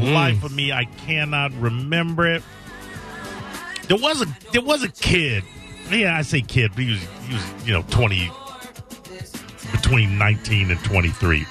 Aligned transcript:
Mm. 0.00 0.14
life 0.14 0.44
of 0.44 0.52
me, 0.54 0.72
I 0.72 0.84
cannot 0.84 1.52
remember 1.60 2.26
it. 2.26 2.42
There 3.88 3.98
was 3.98 4.22
a 4.22 4.26
there 4.52 4.62
was 4.62 4.82
a 4.82 4.88
kid. 4.88 5.44
Yeah, 5.90 6.16
I 6.16 6.22
say 6.22 6.40
kid, 6.40 6.72
but 6.74 6.84
he 6.84 6.92
was 6.92 7.00
he 7.26 7.34
was 7.34 7.66
you 7.66 7.72
know 7.72 7.82
twenty 7.90 8.30
between 9.72 10.18
nineteen 10.18 10.70
and 10.70 10.78
twenty 10.84 11.10
three. 11.10 11.44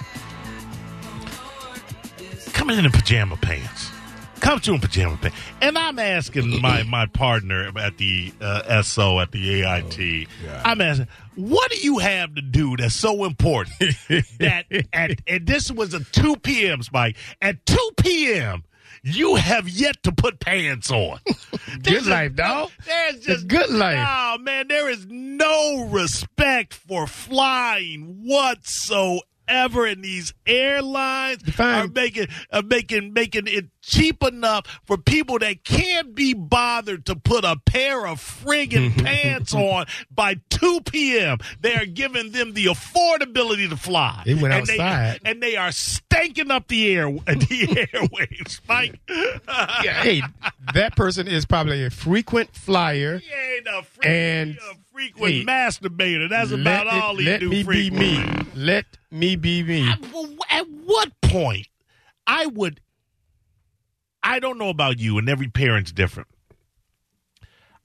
Coming 2.53 2.77
in 2.77 2.85
in 2.85 2.91
pajama 2.91 3.37
pants. 3.37 3.78
Comes 4.39 4.61
to 4.63 4.73
in 4.73 4.79
pajama 4.79 5.17
pants. 5.17 5.37
And 5.61 5.77
I'm 5.77 5.99
asking 5.99 6.61
my, 6.61 6.83
my 6.87 7.05
partner 7.07 7.71
at 7.77 7.97
the 7.97 8.33
uh, 8.41 8.81
SO 8.81 9.19
at 9.19 9.31
the 9.31 9.63
AIT, 9.63 10.27
I'm 10.63 10.81
asking, 10.81 11.07
what 11.35 11.71
do 11.71 11.77
you 11.77 11.99
have 11.99 12.35
to 12.35 12.41
do 12.41 12.75
that's 12.77 12.95
so 12.95 13.25
important 13.25 13.75
that 14.39 14.65
at, 14.93 15.19
and 15.27 15.45
this 15.45 15.71
was 15.71 15.93
a 15.93 16.03
2 16.03 16.37
p.m. 16.37 16.83
Spike, 16.83 17.15
at 17.41 17.65
2 17.65 17.89
p.m., 17.97 18.63
you 19.03 19.35
have 19.35 19.69
yet 19.69 20.01
to 20.03 20.11
put 20.11 20.39
pants 20.39 20.91
on. 20.91 21.19
Good 21.83 22.05
life, 22.05 22.35
dog. 22.35 22.71
There's 22.85 23.19
just 23.21 23.47
good 23.47 23.69
life. 23.69 24.05
Oh 24.05 24.37
man, 24.39 24.67
there 24.67 24.89
is 24.89 25.05
no 25.07 25.85
respect 25.85 26.73
for 26.73 27.07
flying 27.07 28.25
whatsoever. 28.25 29.21
Ever, 29.49 29.85
and 29.87 30.03
these 30.03 30.33
airlines 30.45 31.41
Define- 31.43 31.85
are 31.85 31.87
making 31.87 32.27
are 32.51 32.61
making 32.61 33.13
making 33.13 33.47
it 33.47 33.65
cheap 33.81 34.21
enough 34.23 34.65
for 34.85 34.97
people 34.97 35.39
that 35.39 35.63
can't 35.63 36.13
be 36.13 36.33
bothered 36.35 37.05
to 37.07 37.15
put 37.15 37.43
a 37.43 37.55
pair 37.65 38.05
of 38.05 38.19
friggin' 38.19 38.95
pants 39.03 39.53
on 39.53 39.85
by 40.11 40.35
2 40.51 40.81
p.m. 40.81 41.39
They 41.61 41.73
are 41.75 41.85
giving 41.85 42.31
them 42.31 42.53
the 42.53 42.65
affordability 42.67 43.67
to 43.69 43.77
fly. 43.77 44.21
They 44.25 44.35
went 44.35 44.53
and 44.53 44.69
outside. 44.69 45.21
and 45.25 45.41
they 45.41 45.55
are 45.55 45.69
stanking 45.69 46.51
up 46.51 46.67
the 46.67 46.93
air 46.95 47.09
the 47.25 47.87
airwaves. 47.93 48.59
Mike, 48.67 48.99
Yeah, 49.83 49.93
hey, 50.03 50.21
that 50.73 50.95
person 50.95 51.27
is 51.27 51.45
probably 51.45 51.83
a 51.83 51.89
frequent 51.89 52.55
flyer. 52.55 53.21
He 53.29 53.48
ain't 53.59 53.67
a 53.67 53.83
frequent, 53.83 54.15
And, 54.15 54.57
a 54.57 54.75
frequent 54.91 55.33
hey, 55.33 55.45
masturbator. 55.45 56.29
That's 56.29 56.51
about 56.51 56.87
it- 56.87 56.93
all 56.93 57.15
he 57.15 57.25
let 57.25 57.39
do 57.39 57.47
Let 57.49 57.51
me 57.51 57.57
be 57.57 57.89
frequently. 57.89 58.17
me. 58.17 58.45
Let 58.55 58.85
me 59.11 59.35
be 59.35 59.63
me. 59.63 59.87
At, 59.89 59.99
at 60.49 60.67
what 60.85 61.11
point 61.21 61.67
I 62.27 62.45
would 62.47 62.81
I 64.21 64.39
don't 64.39 64.57
know 64.57 64.69
about 64.69 64.99
you 64.99 65.17
and 65.17 65.29
every 65.29 65.47
parent's 65.47 65.91
different. 65.93 66.27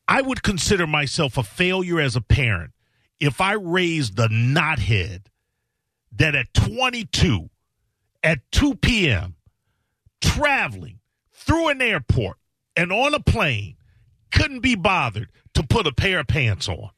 I 0.08 0.20
would 0.20 0.42
consider 0.42 0.86
myself 0.86 1.38
a 1.38 1.42
failure 1.44 2.00
as 2.00 2.16
a 2.16 2.20
parent 2.20 2.72
if 3.20 3.40
I 3.40 3.52
raised 3.52 4.16
the 4.16 4.26
knothead 4.28 5.26
that 6.12 6.34
at 6.34 6.52
22 6.52 7.48
at 8.22 8.40
2 8.52 8.74
p.m. 8.76 9.36
traveling 10.20 10.98
through 11.32 11.68
an 11.68 11.80
airport 11.80 12.36
and 12.76 12.92
on 12.92 13.14
a 13.14 13.20
plane 13.20 13.76
couldn't 14.32 14.60
be 14.60 14.74
bothered 14.74 15.28
to 15.54 15.62
put 15.62 15.86
a 15.86 15.92
pair 15.92 16.20
of 16.20 16.26
pants 16.26 16.68
on. 16.68 16.90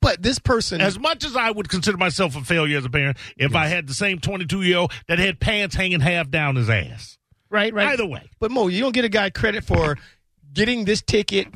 But 0.00 0.20
this 0.22 0.38
person, 0.40 0.80
As 0.80 0.98
much 0.98 1.24
as 1.24 1.36
I 1.36 1.50
would 1.52 1.68
consider 1.68 1.96
myself 1.96 2.34
a 2.36 2.42
failure 2.42 2.76
as 2.78 2.84
a 2.84 2.90
parent, 2.90 3.16
if 3.36 3.54
I 3.54 3.68
had 3.68 3.86
the 3.86 3.94
same 3.94 4.18
22 4.18 4.62
year 4.62 4.78
old 4.78 4.92
that 5.06 5.20
had 5.20 5.38
pants 5.38 5.76
hanging 5.76 6.00
half 6.00 6.28
down 6.28 6.56
his 6.56 6.68
ass. 6.68 7.18
right, 7.50 7.72
right. 7.72 7.88
Either 7.88 8.06
way. 8.06 8.28
But 8.40 8.50
Mo, 8.50 8.66
you 8.66 8.80
don't 8.80 8.92
get 8.92 9.04
a 9.04 9.08
guy 9.08 9.30
credit 9.30 9.62
for 9.62 9.96
getting 10.52 10.84
this 10.86 11.02
ticket, 11.02 11.46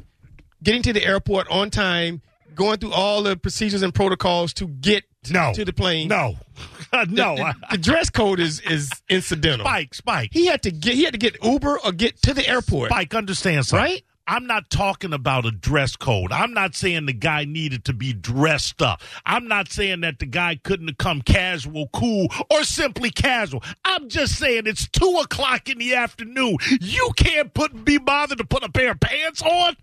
getting 0.62 0.82
to 0.82 0.92
the 0.92 1.04
airport 1.04 1.48
on 1.48 1.70
time, 1.70 2.22
going 2.54 2.78
through 2.78 2.92
all 2.92 3.22
the 3.24 3.36
procedures 3.36 3.82
and 3.82 3.92
protocols 3.92 4.52
to 4.54 4.68
get 4.68 5.02
No. 5.28 5.52
to 5.52 5.64
the 5.64 5.72
plane. 5.72 6.06
No. 6.06 6.36
no. 7.08 7.34
the, 7.36 7.42
I- 7.42 7.54
the 7.72 7.78
dress 7.78 8.10
code 8.10 8.38
is 8.38 8.60
is 8.60 8.90
incidental. 9.08 9.66
Spike, 9.66 9.92
Spike. 9.92 10.30
He 10.32 10.46
had 10.46 10.62
to 10.62 10.70
get 10.70 10.94
he 10.94 11.02
had 11.02 11.14
to 11.14 11.18
get 11.18 11.36
Uber 11.44 11.80
or 11.80 11.90
get 11.90 12.22
to 12.22 12.32
the 12.32 12.46
airport. 12.48 12.90
Spike, 12.90 13.12
understand 13.12 13.66
something. 13.66 13.84
Right? 13.84 14.02
I'm 14.26 14.46
not 14.46 14.70
talking 14.70 15.12
about 15.12 15.46
a 15.46 15.50
dress 15.50 15.94
code. 15.96 16.32
I'm 16.32 16.52
not 16.52 16.74
saying 16.74 17.06
the 17.06 17.12
guy 17.12 17.44
needed 17.44 17.84
to 17.84 17.92
be 17.92 18.12
dressed 18.12 18.82
up. 18.82 19.00
I'm 19.24 19.46
not 19.46 19.70
saying 19.70 20.00
that 20.00 20.18
the 20.18 20.26
guy 20.26 20.56
couldn't 20.62 20.88
have 20.88 20.98
come 20.98 21.22
casual, 21.22 21.88
cool, 21.92 22.28
or 22.50 22.64
simply 22.64 23.10
casual. 23.10 23.62
I'm 23.84 24.08
just 24.08 24.36
saying 24.38 24.66
it's 24.66 24.88
two 24.88 25.20
o'clock 25.22 25.68
in 25.68 25.78
the 25.78 25.94
afternoon. 25.94 26.56
You 26.80 27.10
can't 27.16 27.54
put 27.54 27.84
be 27.84 27.98
bothered 27.98 28.38
to 28.38 28.44
put 28.44 28.64
a 28.64 28.70
pair 28.70 28.92
of 28.92 29.00
pants 29.00 29.42
on. 29.42 29.76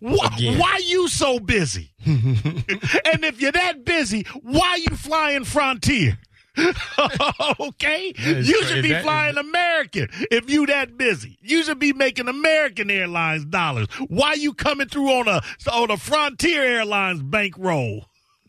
Why, 0.00 0.26
Again. 0.34 0.58
why 0.58 0.80
you 0.84 1.06
so 1.06 1.38
busy? 1.38 1.92
and 2.06 3.24
if 3.24 3.40
you're 3.40 3.52
that 3.52 3.84
busy, 3.84 4.22
why 4.42 4.76
you 4.88 4.96
flying 4.96 5.44
Frontier? 5.44 6.18
okay, 7.60 8.12
you 8.18 8.64
should 8.64 8.82
be 8.82 8.92
is- 8.92 9.02
flying 9.02 9.36
American 9.36 10.08
if 10.30 10.50
you 10.50 10.66
that 10.66 10.96
busy. 10.96 11.38
You 11.42 11.62
should 11.62 11.78
be 11.78 11.92
making 11.92 12.28
American 12.28 12.90
Airlines 12.90 13.44
dollars. 13.44 13.88
Why 14.08 14.34
you 14.34 14.54
coming 14.54 14.88
through 14.88 15.10
on 15.10 15.28
a 15.28 15.42
on 15.70 15.90
a 15.90 15.96
Frontier 15.96 16.62
Airlines 16.62 17.22
bankroll? 17.22 18.06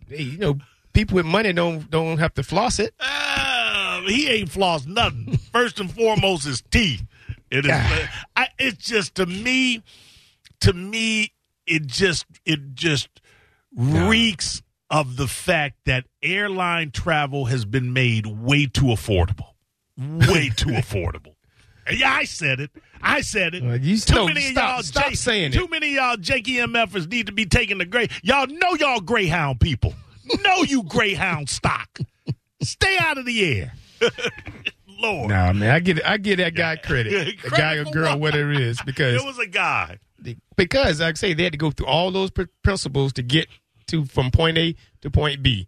Hey, 0.07 0.23
you 0.23 0.37
know, 0.37 0.57
people 0.93 1.15
with 1.15 1.25
money 1.25 1.53
don't 1.53 1.89
don't 1.89 2.17
have 2.17 2.33
to 2.35 2.43
floss 2.43 2.79
it. 2.79 2.93
Uh, 2.99 4.01
he 4.03 4.27
ain't 4.29 4.49
flossed 4.49 4.87
nothing. 4.87 5.37
First 5.51 5.79
and 5.79 5.91
foremost, 5.91 6.45
his 6.45 6.61
teeth. 6.71 7.03
It 7.49 7.65
is. 7.65 7.71
I, 8.35 8.49
it's 8.59 8.85
just 8.85 9.15
to 9.15 9.25
me, 9.25 9.83
to 10.61 10.73
me, 10.73 11.33
it 11.65 11.87
just 11.87 12.25
it 12.45 12.73
just 12.73 13.09
reeks 13.75 14.61
of 14.89 15.17
the 15.17 15.27
fact 15.27 15.75
that 15.85 16.05
airline 16.23 16.91
travel 16.91 17.45
has 17.45 17.65
been 17.65 17.91
made 17.93 18.25
way 18.25 18.65
too 18.65 18.85
affordable, 18.85 19.47
way 19.97 20.49
too 20.55 20.69
affordable. 20.69 21.33
Yeah, 21.91 22.11
I 22.13 22.25
said 22.25 22.59
it. 22.59 22.71
I 23.01 23.21
said 23.21 23.55
it. 23.55 23.63
Well, 23.63 23.77
you- 23.77 23.97
too 23.97 24.15
no, 24.15 24.27
many 24.27 24.41
stop- 24.41 24.63
of 24.63 24.75
y'all, 24.75 24.83
stop 24.83 25.09
J- 25.09 25.15
saying 25.15 25.51
too 25.53 25.63
it. 25.65 25.71
many 25.71 25.97
of 25.97 26.03
y'all 26.03 26.17
MFers 26.17 27.09
need 27.09 27.27
to 27.27 27.31
be 27.31 27.45
taking 27.45 27.77
the 27.77 27.85
gray. 27.85 28.07
Y'all 28.23 28.47
know 28.47 28.73
y'all 28.79 28.99
Greyhound 28.99 29.59
people. 29.59 29.93
Know 30.43 30.63
you 30.63 30.83
Greyhound 30.83 31.49
stock. 31.49 31.99
Stay 32.61 32.97
out 32.99 33.17
of 33.17 33.25
the 33.25 33.59
air. 33.59 33.73
Lord. 34.99 35.29
Nah, 35.29 35.53
man, 35.53 35.69
I 35.71 35.79
get 35.79 36.05
I 36.05 36.17
get 36.17 36.37
that 36.37 36.55
guy 36.55 36.75
credit, 36.83 37.35
a 37.45 37.49
guy 37.51 37.75
or 37.75 37.85
girl, 37.85 38.11
what? 38.11 38.19
whatever 38.19 38.51
it 38.51 38.61
is, 38.61 38.81
because 38.81 39.21
It 39.21 39.25
was 39.25 39.37
a 39.37 39.45
guy. 39.47 39.99
because 40.55 40.99
like 40.99 41.11
I 41.11 41.13
say 41.13 41.33
they 41.33 41.43
had 41.43 41.51
to 41.53 41.57
go 41.57 41.71
through 41.71 41.85
all 41.87 42.11
those 42.11 42.31
pr- 42.31 42.43
principles 42.63 43.13
to 43.13 43.21
get 43.21 43.47
to 43.87 44.05
from 44.05 44.31
point 44.31 44.57
A 44.57 44.75
to 45.01 45.09
point 45.09 45.41
B. 45.43 45.67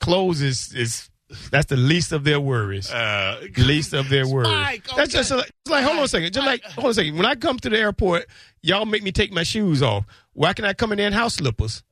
Clothes 0.00 0.42
is 0.42 0.72
is 0.74 1.10
that's 1.50 1.66
the 1.66 1.76
least 1.76 2.12
of 2.12 2.24
their 2.24 2.38
worries. 2.40 2.90
Uh, 2.90 3.46
least 3.56 3.92
of 3.92 4.08
their 4.08 4.28
worries. 4.28 4.48
Spike, 4.48 4.86
That's 4.96 5.12
just 5.12 5.30
like, 5.32 5.50
like 5.68 5.84
hold 5.84 5.98
on 5.98 6.04
a 6.04 6.08
second. 6.08 6.32
Just 6.32 6.46
like 6.46 6.62
hold 6.62 6.84
on 6.86 6.90
a 6.90 6.94
second. 6.94 7.16
When 7.16 7.26
I 7.26 7.34
come 7.34 7.58
to 7.58 7.68
the 7.68 7.78
airport, 7.78 8.26
y'all 8.62 8.84
make 8.84 9.02
me 9.02 9.10
take 9.10 9.32
my 9.32 9.42
shoes 9.42 9.82
off. 9.82 10.04
Why 10.34 10.52
can 10.52 10.64
I 10.64 10.72
come 10.72 10.92
in 10.92 10.98
there 10.98 11.06
in 11.08 11.12
house 11.12 11.34
slippers? 11.34 11.82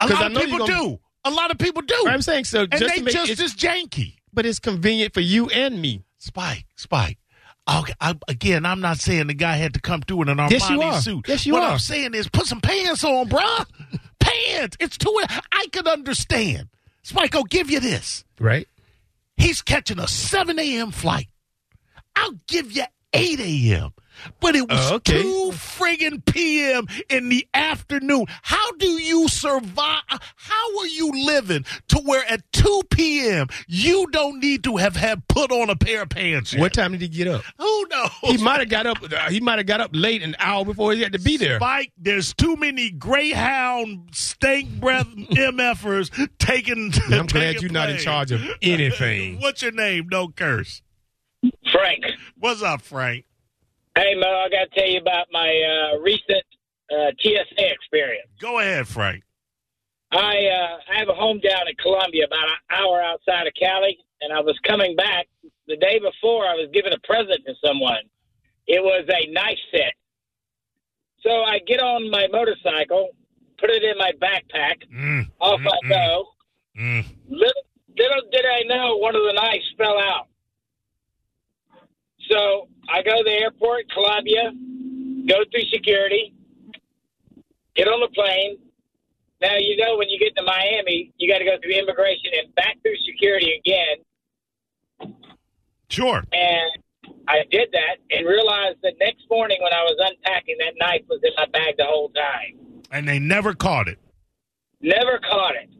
a 0.00 0.08
lot 0.08 0.22
I 0.22 0.26
of 0.26 0.32
know 0.32 0.40
people 0.40 0.58
gonna- 0.58 0.72
do. 0.80 1.00
A 1.26 1.30
lot 1.30 1.50
of 1.50 1.56
people 1.58 1.80
do. 1.82 2.04
I'm 2.06 2.20
saying 2.20 2.44
so 2.44 2.62
and 2.62 2.72
just 2.72 2.94
they 2.94 3.00
make 3.00 3.14
just 3.14 3.40
as 3.40 3.54
janky. 3.54 4.16
but 4.34 4.44
it's 4.44 4.58
convenient 4.58 5.14
for 5.14 5.20
you 5.20 5.48
and 5.50 5.80
me. 5.80 6.02
Spike, 6.18 6.66
Spike. 6.76 7.16
Okay, 7.66 7.94
I, 7.98 8.14
again, 8.28 8.66
I'm 8.66 8.80
not 8.82 8.98
saying 8.98 9.28
the 9.28 9.34
guy 9.34 9.56
had 9.56 9.72
to 9.72 9.80
come 9.80 10.02
through 10.02 10.22
in 10.22 10.28
an 10.28 10.36
Armani 10.36 10.50
Yes, 10.50 10.68
you 10.68 10.82
are. 10.82 11.00
suit. 11.00 11.26
Yes, 11.28 11.46
you 11.46 11.54
what 11.54 11.62
are. 11.62 11.70
I'm 11.72 11.78
saying 11.78 12.12
is 12.12 12.28
put 12.28 12.44
some 12.46 12.60
pants 12.60 13.02
on, 13.04 13.26
bruh. 13.30 13.64
It's 14.80 14.96
too. 14.98 15.20
I 15.52 15.66
can 15.72 15.86
understand. 15.86 16.68
Spike, 17.02 17.34
I'll 17.34 17.44
give 17.44 17.70
you 17.70 17.80
this. 17.80 18.24
Right? 18.38 18.66
He's 19.36 19.62
catching 19.62 19.98
a 19.98 20.08
7 20.08 20.58
a.m. 20.58 20.90
flight. 20.90 21.28
I'll 22.16 22.38
give 22.46 22.72
you 22.72 22.84
8 23.12 23.40
a.m. 23.40 23.90
But 24.40 24.56
it 24.56 24.68
was 24.68 24.90
Uh, 24.90 24.94
okay. 24.96 25.22
2 25.22 25.50
friggin' 25.52 26.24
p.m. 26.24 26.86
in 27.08 27.28
the 27.28 27.46
afternoon. 27.54 28.26
How 28.42 28.72
do 28.72 28.86
you 28.86 29.28
survive? 29.28 30.02
How 30.08 30.78
are 30.78 30.86
you 30.86 31.10
living 31.26 31.64
to 31.88 31.98
where 31.98 32.24
at 32.30 32.40
2 32.52 32.82
p.m. 32.90 33.48
you 33.68 34.06
don't 34.12 34.40
need 34.40 34.64
to 34.64 34.76
have 34.76 34.96
had 34.96 35.26
put 35.28 35.50
on 35.50 35.70
a 35.70 35.76
pair 35.76 36.02
of 36.02 36.08
pants 36.10 36.52
yet? 36.52 36.60
What 36.60 36.72
time 36.72 36.92
did 36.92 37.00
he 37.00 37.08
get 37.08 37.28
up? 37.28 37.42
Who 37.58 37.86
knows? 37.90 38.10
He 38.22 38.36
might 38.38 38.60
have 38.60 38.68
got 38.68 38.86
up. 38.86 38.98
uh, 39.02 39.30
He 39.30 39.40
might 39.40 39.58
have 39.58 39.66
got 39.66 39.80
up 39.80 39.90
late, 39.92 40.22
an 40.22 40.36
hour 40.38 40.64
before 40.64 40.92
he 40.92 41.02
had 41.02 41.12
to 41.12 41.18
be 41.18 41.36
there. 41.36 41.58
Spike, 41.58 41.92
there's 41.98 42.32
too 42.34 42.56
many 42.56 42.90
Greyhound 42.90 44.08
stank 44.12 44.68
breath 44.80 45.06
MFers 45.16 46.10
taking. 46.38 46.92
I'm 47.10 47.26
glad 47.26 47.60
you're 47.62 47.70
not 47.72 47.90
in 47.90 47.98
charge 47.98 48.30
of 48.32 48.40
anything. 48.62 49.40
What's 49.40 49.62
your 49.62 49.72
name? 49.72 50.08
Don't 50.08 50.34
curse. 50.36 50.82
Frank. 51.72 52.04
What's 52.38 52.62
up, 52.62 52.80
Frank? 52.82 53.24
Hey, 53.96 54.14
Mo, 54.16 54.26
I 54.26 54.48
got 54.48 54.70
to 54.72 54.80
tell 54.80 54.88
you 54.88 54.98
about 54.98 55.26
my 55.32 55.48
uh, 55.94 55.98
recent 56.00 56.42
uh, 56.92 57.10
TSA 57.20 57.72
experience. 57.72 58.28
Go 58.40 58.58
ahead, 58.58 58.88
Frank. 58.88 59.22
I 60.10 60.46
uh, 60.46 60.92
I 60.92 60.98
have 60.98 61.08
a 61.08 61.14
home 61.14 61.40
down 61.40 61.68
in 61.68 61.74
Colombia, 61.76 62.24
about 62.26 62.44
an 62.44 62.56
hour 62.70 63.00
outside 63.02 63.46
of 63.46 63.52
Cali, 63.60 63.98
and 64.20 64.32
I 64.32 64.40
was 64.40 64.58
coming 64.64 64.94
back 64.96 65.26
the 65.66 65.76
day 65.76 65.98
before. 65.98 66.46
I 66.46 66.54
was 66.54 66.68
giving 66.72 66.92
a 66.92 66.98
present 67.06 67.40
to 67.46 67.54
someone. 67.64 68.02
It 68.66 68.82
was 68.82 69.04
a 69.08 69.30
knife 69.32 69.58
set. 69.72 69.92
So 71.22 71.30
I 71.42 71.58
get 71.66 71.80
on 71.80 72.10
my 72.10 72.28
motorcycle, 72.30 73.10
put 73.58 73.70
it 73.70 73.82
in 73.82 73.96
my 73.98 74.12
backpack, 74.20 74.82
Mm, 74.92 75.26
off 75.40 75.60
mm, 75.60 75.68
I 75.72 75.88
go. 75.88 76.26
mm. 76.78 77.04
Little, 77.28 77.62
little 77.96 78.22
did 78.30 78.44
I 78.46 78.62
know 78.66 78.96
one 78.96 79.16
of 79.16 79.22
the 79.22 79.32
knives 79.32 79.64
fell 79.78 79.98
out. 79.98 80.23
So 82.30 82.68
I 82.88 83.02
go 83.02 83.18
to 83.18 83.24
the 83.24 83.32
airport, 83.32 83.90
Colombia, 83.90 84.52
go 85.28 85.36
through 85.50 85.68
security, 85.72 86.34
get 87.74 87.88
on 87.88 88.00
the 88.00 88.08
plane. 88.14 88.58
Now, 89.40 89.56
you 89.58 89.76
know, 89.76 89.96
when 89.96 90.08
you 90.08 90.18
get 90.18 90.34
to 90.36 90.42
Miami, 90.42 91.12
you 91.18 91.30
got 91.30 91.38
to 91.38 91.44
go 91.44 91.56
through 91.62 91.72
immigration 91.72 92.30
and 92.42 92.54
back 92.54 92.78
through 92.82 92.96
security 93.04 93.52
again. 93.58 95.14
Sure. 95.88 96.24
And 96.32 96.70
I 97.28 97.42
did 97.50 97.68
that 97.72 97.96
and 98.10 98.26
realized 98.26 98.78
the 98.82 98.92
next 99.00 99.24
morning 99.30 99.58
when 99.60 99.72
I 99.72 99.82
was 99.82 99.96
unpacking, 99.98 100.56
that 100.60 100.74
knife 100.78 101.02
was 101.08 101.20
in 101.22 101.32
my 101.36 101.46
bag 101.52 101.76
the 101.76 101.84
whole 101.84 102.10
time. 102.10 102.82
And 102.90 103.08
they 103.08 103.18
never 103.18 103.54
caught 103.54 103.88
it. 103.88 103.98
Never 104.80 105.18
caught 105.18 105.56
it. 105.56 105.70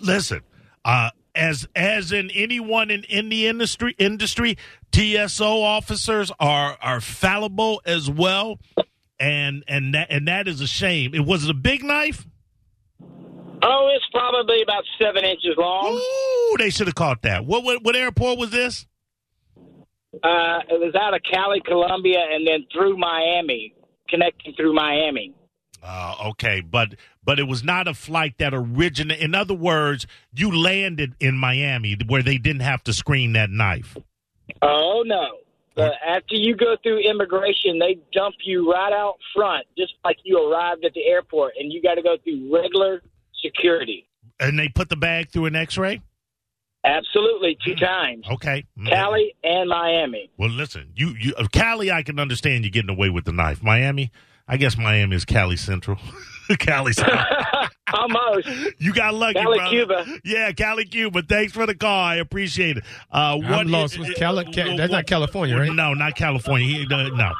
Listen, 0.00 0.40
uh, 0.84 1.10
as 1.34 1.66
as 1.74 2.12
in 2.12 2.30
anyone 2.30 2.90
in, 2.90 3.04
in 3.04 3.28
the 3.28 3.46
industry 3.46 3.94
industry, 3.98 4.56
TSO 4.92 5.62
officers 5.62 6.30
are 6.38 6.78
are 6.80 7.00
fallible 7.00 7.82
as 7.84 8.10
well, 8.10 8.60
and 9.18 9.64
and 9.66 9.94
that 9.94 10.08
and 10.10 10.28
that 10.28 10.48
is 10.48 10.60
a 10.60 10.66
shame. 10.66 11.14
It 11.14 11.24
was 11.24 11.44
it 11.44 11.50
a 11.50 11.54
big 11.54 11.82
knife. 11.82 12.26
Oh, 13.66 13.90
it's 13.94 14.04
probably 14.12 14.60
about 14.62 14.84
seven 15.00 15.24
inches 15.24 15.54
long. 15.56 15.94
Ooh, 15.94 16.56
they 16.58 16.68
should 16.70 16.86
have 16.86 16.94
caught 16.94 17.22
that. 17.22 17.46
What, 17.46 17.64
what 17.64 17.82
what 17.82 17.96
airport 17.96 18.38
was 18.38 18.50
this? 18.50 18.86
Uh, 20.22 20.60
it 20.68 20.80
was 20.80 20.94
out 20.94 21.14
of 21.14 21.20
Cali, 21.22 21.60
Colombia, 21.64 22.20
and 22.30 22.46
then 22.46 22.66
through 22.72 22.96
Miami, 22.96 23.74
connecting 24.08 24.54
through 24.54 24.72
Miami. 24.72 25.34
Uh, 25.82 26.14
okay, 26.28 26.60
but 26.60 26.94
but 27.24 27.38
it 27.38 27.44
was 27.44 27.64
not 27.64 27.88
a 27.88 27.94
flight 27.94 28.34
that 28.38 28.52
originated. 28.54 29.22
In 29.24 29.34
other 29.34 29.54
words, 29.54 30.06
you 30.34 30.56
landed 30.56 31.14
in 31.20 31.36
Miami 31.36 31.96
where 32.06 32.22
they 32.22 32.38
didn't 32.38 32.62
have 32.62 32.82
to 32.84 32.92
screen 32.92 33.32
that 33.32 33.50
knife. 33.50 33.96
Oh 34.60 35.02
no! 35.06 35.38
Uh, 35.76 35.90
after 36.06 36.34
you 36.34 36.54
go 36.54 36.76
through 36.82 36.98
immigration, 36.98 37.78
they 37.78 37.98
dump 38.12 38.36
you 38.44 38.70
right 38.70 38.92
out 38.92 39.16
front, 39.34 39.66
just 39.76 39.94
like 40.04 40.18
you 40.22 40.38
arrived 40.38 40.84
at 40.84 40.92
the 40.94 41.04
airport, 41.04 41.54
and 41.58 41.72
you 41.72 41.82
got 41.82 41.94
to 41.94 42.02
go 42.02 42.16
through 42.22 42.54
regular 42.54 43.02
security. 43.42 44.06
And 44.38 44.58
they 44.58 44.68
put 44.68 44.88
the 44.88 44.96
bag 44.96 45.30
through 45.30 45.46
an 45.46 45.56
X-ray. 45.56 46.00
Absolutely, 46.84 47.56
two 47.64 47.74
times. 47.76 48.26
Okay, 48.30 48.64
Cali 48.86 49.34
and 49.42 49.68
Miami. 49.70 50.30
Well, 50.36 50.50
listen, 50.50 50.92
you 50.94 51.14
you 51.18 51.34
uh, 51.36 51.46
Cali, 51.50 51.90
I 51.90 52.02
can 52.02 52.20
understand 52.20 52.64
you 52.64 52.70
getting 52.70 52.90
away 52.90 53.08
with 53.08 53.24
the 53.24 53.32
knife. 53.32 53.62
Miami, 53.62 54.10
I 54.46 54.56
guess 54.56 54.76
Miami 54.76 55.16
is 55.16 55.24
Cali 55.24 55.56
Central. 55.56 55.98
Cali 56.58 56.92
Central. 56.92 57.18
Almost. 57.92 58.48
You 58.78 58.92
got 58.92 59.14
lucky, 59.14 59.34
Cali, 59.40 59.56
brother. 59.58 60.04
Cuba. 60.04 60.20
Yeah, 60.24 60.52
Cali, 60.52 60.84
Cuba. 60.84 61.22
Thanks 61.22 61.52
for 61.52 61.64
the 61.66 61.74
call. 61.74 62.04
I 62.04 62.16
appreciate 62.16 62.76
it. 62.78 62.84
Uh, 63.10 63.36
what 63.36 63.52
I'm 63.52 63.68
lost. 63.68 63.98
What's 63.98 64.14
Cali- 64.14 64.44
Ca- 64.52 64.76
that's 64.76 64.90
not 64.90 65.06
California, 65.06 65.56
right? 65.56 65.72
No, 65.72 65.94
not 65.94 66.16
California. 66.16 66.66
He, 66.66 66.86
uh, 66.92 67.08
no. 67.10 67.32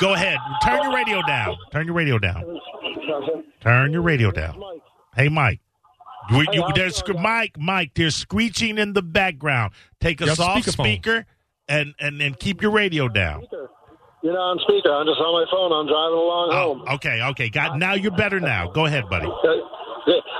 Go 0.00 0.12
ahead. 0.14 0.38
Turn 0.62 0.82
your 0.82 0.94
radio 0.94 1.22
down. 1.26 1.56
Turn 1.72 1.86
your 1.86 1.94
radio 1.94 2.18
down. 2.18 2.44
Turn 3.60 3.92
your 3.92 4.02
radio 4.02 4.30
down. 4.30 4.60
Hey, 5.16 5.28
Mike. 5.28 5.60
You, 6.30 6.44
you, 6.52 6.64
there's 6.74 7.02
Mike. 7.20 7.56
Mike. 7.58 7.92
There's 7.94 8.14
screeching 8.14 8.78
in 8.78 8.92
the 8.92 9.02
background. 9.02 9.72
Take 10.00 10.20
a 10.20 10.24
You 10.24 10.28
have 10.30 10.36
soft 10.36 10.70
speaker 10.70 11.26
and 11.68 11.94
and 11.98 12.20
and 12.20 12.38
keep 12.38 12.62
your 12.62 12.70
radio 12.70 13.08
down. 13.08 13.44
You're 14.22 14.34
not 14.34 14.54
on 14.54 14.58
speaker. 14.62 14.94
I'm 14.94 15.04
just 15.04 15.18
on 15.18 15.34
my 15.34 15.46
phone. 15.50 15.72
I'm 15.74 15.86
driving 15.90 16.18
along 16.18 16.50
oh, 16.52 16.54
home. 16.54 16.84
Oh, 16.86 16.94
okay, 16.94 17.22
okay. 17.34 17.50
Got 17.50 17.78
now. 17.78 17.94
You're 17.94 18.14
better 18.14 18.38
now. 18.38 18.68
Go 18.68 18.86
ahead, 18.86 19.08
buddy. 19.10 19.26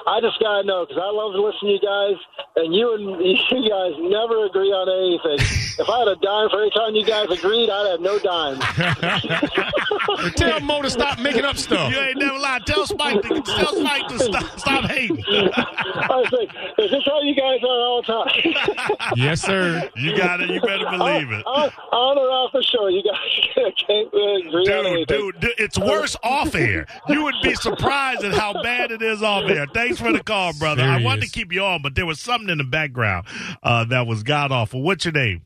I 0.06 0.20
just 0.20 0.38
gotta 0.40 0.64
know 0.66 0.84
because 0.86 1.00
I 1.02 1.10
love 1.10 1.32
to 1.34 1.42
listen 1.42 1.68
to 1.68 1.74
you 1.74 1.80
guys, 1.80 2.16
and 2.56 2.74
you 2.74 2.94
and 2.94 3.04
you 3.62 3.70
guys 3.70 3.92
never 3.98 4.44
agree 4.46 4.72
on 4.74 4.88
anything. 4.90 5.38
if 5.78 5.88
I 5.88 5.98
had 6.00 6.08
a 6.08 6.16
dime 6.16 6.50
for 6.50 6.58
every 6.58 6.70
time 6.70 6.94
you 6.94 7.04
guys 7.04 7.30
agreed, 7.30 7.70
I'd 7.70 7.90
have 7.92 8.00
no 8.00 8.18
dime. 8.18 8.58
Tell 10.36 10.60
Mo 10.60 10.82
to 10.82 10.90
stop 10.90 11.18
making 11.18 11.44
up 11.44 11.56
stuff. 11.56 11.92
You 11.92 11.98
ain't 12.00 12.18
never 12.18 12.38
lied. 12.38 12.66
Tell 12.66 12.86
Spike 12.86 13.22
to 13.22 13.40
tell 13.42 13.74
Spike 13.76 14.08
to 14.08 14.18
stop, 14.18 14.58
stop 14.58 14.84
hating. 14.90 15.22
I 15.26 16.06
was 16.10 16.32
like, 16.32 16.50
is 16.78 16.90
this 16.90 17.02
how 17.06 17.20
you 17.22 17.34
guys 17.34 17.60
are 17.62 17.66
all 17.68 18.02
the 18.02 18.12
time? 18.12 19.12
Yes, 19.16 19.40
sir. 19.42 19.88
You 19.96 20.16
got 20.16 20.40
it. 20.40 20.50
You 20.50 20.60
better 20.60 20.86
believe 20.90 21.30
it. 21.30 21.44
on, 21.46 21.70
on 21.92 22.18
or 22.18 22.30
off 22.30 22.52
the 22.52 22.62
show, 22.62 22.88
you 22.88 23.02
guys 23.02 23.74
can't 23.86 24.12
really 24.12 24.42
agree 24.48 24.60
on 24.60 24.64
Dude, 24.64 24.86
anything. 24.86 25.06
dude, 25.06 25.40
dude, 25.40 25.54
it's 25.58 25.78
worse 25.78 26.16
off 26.22 26.54
air. 26.54 26.86
You 27.08 27.22
would 27.24 27.36
be 27.42 27.54
surprised 27.54 28.24
at 28.24 28.34
how 28.34 28.52
bad 28.62 28.90
it 28.90 29.02
is 29.02 29.22
off 29.22 29.44
air. 29.44 29.51
Thanks 29.74 30.00
for 30.00 30.12
the 30.12 30.22
call, 30.24 30.52
brother. 30.58 30.82
I 30.82 31.02
wanted 31.02 31.22
to 31.22 31.30
keep 31.30 31.52
you 31.52 31.62
on, 31.62 31.82
but 31.82 31.94
there 31.94 32.06
was 32.06 32.20
something 32.20 32.48
in 32.48 32.58
the 32.58 32.64
background 32.64 33.26
uh, 33.62 33.84
that 33.84 34.06
was 34.06 34.22
god 34.22 34.52
awful. 34.52 34.82
What's 34.82 35.04
your 35.04 35.12
name? 35.12 35.42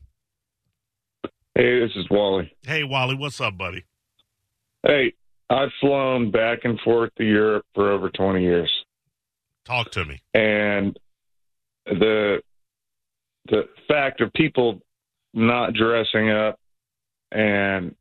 Hey, 1.55 1.79
this 1.79 1.91
is 1.95 2.05
Wally. 2.09 2.55
Hey, 2.63 2.83
Wally. 2.83 3.15
What's 3.15 3.41
up, 3.41 3.57
buddy? 3.57 3.83
Hey, 4.85 5.13
I've 5.49 5.71
flown 5.81 6.29
back 6.29 6.59
and 6.65 6.79
forth 6.81 7.11
to 7.17 7.23
Europe 7.23 7.65
for 7.73 7.91
over 7.91 8.09
20 8.09 8.41
years. 8.41 8.71
Talk 9.65 9.91
to 9.91 10.05
me. 10.05 10.21
And 10.33 10.97
the 11.85 12.41
the 13.49 13.69
fact 13.87 14.21
of 14.21 14.31
people 14.33 14.81
not 15.33 15.73
dressing 15.73 16.29
up 16.29 16.59
and 17.31 17.95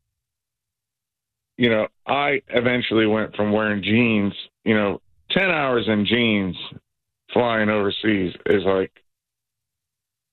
you 1.56 1.70
know, 1.70 1.88
I 2.06 2.42
eventually 2.48 3.06
went 3.06 3.34
from 3.34 3.52
wearing 3.52 3.82
jeans, 3.82 4.34
you 4.64 4.74
know, 4.74 5.00
10 5.30 5.50
hours 5.50 5.86
in 5.88 6.06
jeans 6.06 6.56
flying 7.32 7.68
overseas 7.68 8.32
is 8.46 8.62
like 8.64 8.92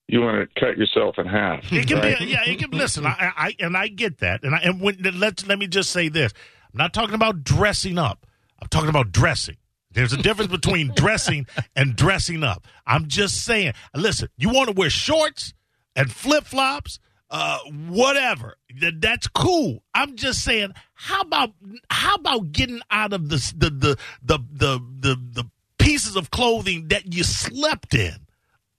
you 0.08 0.20
want 0.20 0.48
to 0.48 0.60
cut 0.60 0.76
yourself 0.76 1.16
in 1.18 1.26
half. 1.26 1.72
It 1.72 1.88
can 1.88 1.98
right? 1.98 2.18
be, 2.18 2.26
yeah. 2.26 2.44
It 2.44 2.58
can 2.58 2.70
listen. 2.70 3.06
I, 3.06 3.32
I 3.36 3.56
and 3.58 3.76
I 3.76 3.88
get 3.88 4.18
that, 4.18 4.42
and 4.42 4.54
I 4.54 4.58
and 4.58 4.80
when 4.80 4.98
let's 5.14 5.46
let 5.46 5.58
me 5.58 5.66
just 5.66 5.90
say 5.90 6.08
this: 6.08 6.32
I'm 6.72 6.78
not 6.78 6.92
talking 6.92 7.14
about 7.14 7.42
dressing 7.42 7.98
up. 7.98 8.26
I'm 8.60 8.68
talking 8.68 8.90
about 8.90 9.12
dressing. 9.12 9.56
There's 9.90 10.12
a 10.12 10.18
difference 10.18 10.50
between 10.50 10.92
dressing 10.96 11.46
and 11.74 11.96
dressing 11.96 12.42
up. 12.42 12.66
I'm 12.86 13.08
just 13.08 13.44
saying. 13.44 13.72
Listen, 13.94 14.28
you 14.36 14.50
want 14.50 14.68
to 14.68 14.74
wear 14.74 14.90
shorts 14.90 15.54
and 15.96 16.12
flip 16.12 16.44
flops, 16.44 16.98
uh, 17.30 17.58
whatever. 17.88 18.56
That, 18.80 19.00
that's 19.00 19.26
cool. 19.28 19.82
I'm 19.94 20.16
just 20.16 20.42
saying. 20.44 20.72
How 20.94 21.20
about 21.22 21.52
how 21.90 22.14
about 22.16 22.52
getting 22.52 22.80
out 22.90 23.12
of 23.12 23.28
the 23.28 23.36
the 23.56 23.70
the 23.70 23.96
the 24.22 24.38
the 24.52 24.78
the, 25.00 25.16
the 25.42 25.50
pieces 25.78 26.16
of 26.16 26.30
clothing 26.30 26.88
that 26.88 27.12
you 27.14 27.24
slept 27.24 27.94
in 27.94 28.14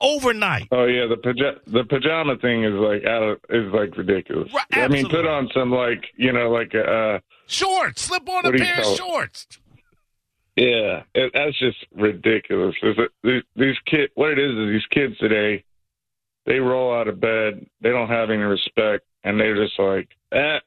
overnight? 0.02 0.68
Oh 0.72 0.86
yeah, 0.86 1.06
the 1.08 1.18
paja- 1.18 1.60
the 1.68 1.84
pajama 1.84 2.38
thing 2.38 2.64
is 2.64 2.74
like 2.74 3.04
out 3.06 3.24
of 3.24 3.38
is 3.50 3.72
like 3.74 3.96
ridiculous. 3.98 4.52
Right, 4.54 4.66
I 4.72 4.88
mean, 4.88 5.10
put 5.10 5.26
on 5.28 5.50
some 5.54 5.72
like 5.72 6.06
you 6.16 6.32
know 6.32 6.50
like 6.50 6.74
a 6.74 6.84
uh, 6.84 7.20
Shorts. 7.48 8.04
Slip 8.04 8.28
on 8.30 8.46
a 8.46 8.50
What 8.50 8.58
do 8.58 8.64
you 8.64 8.66
pair 8.66 8.78
of 8.80 8.84
call 8.84 8.94
it? 8.94 8.98
shorts. 8.98 9.48
yeah, 10.56 11.04
it, 11.14 11.32
that's 11.34 11.60
just 11.60 11.78
ridiculous. 11.94 12.76
It, 12.82 13.12
these, 13.24 13.44
these 13.56 13.76
kid, 13.86 14.10
what 14.16 14.32
it 14.32 14.40
is 14.40 14.52
is 14.52 14.70
these 14.72 14.88
kids 14.90 15.18
today, 15.20 15.64
they 16.46 16.60
roll 16.60 16.94
out 16.94 17.08
of 17.08 17.20
bed, 17.20 17.66
they 17.82 17.90
don't 17.90 18.10
have 18.10 18.30
any 18.30 18.44
respect, 18.44 19.06
and 19.24 19.40
they're 19.40 19.56
just 19.56 19.78
like, 19.80 20.10
eh, 20.32 20.60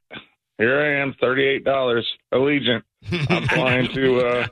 here 0.58 0.80
I 0.80 1.00
am, 1.02 1.14
thirty 1.20 1.44
eight 1.44 1.64
dollars, 1.64 2.06
Allegiant. 2.32 2.82
I'm 3.30 3.46
flying 3.48 3.88
to. 3.94 4.20
uh 4.20 4.46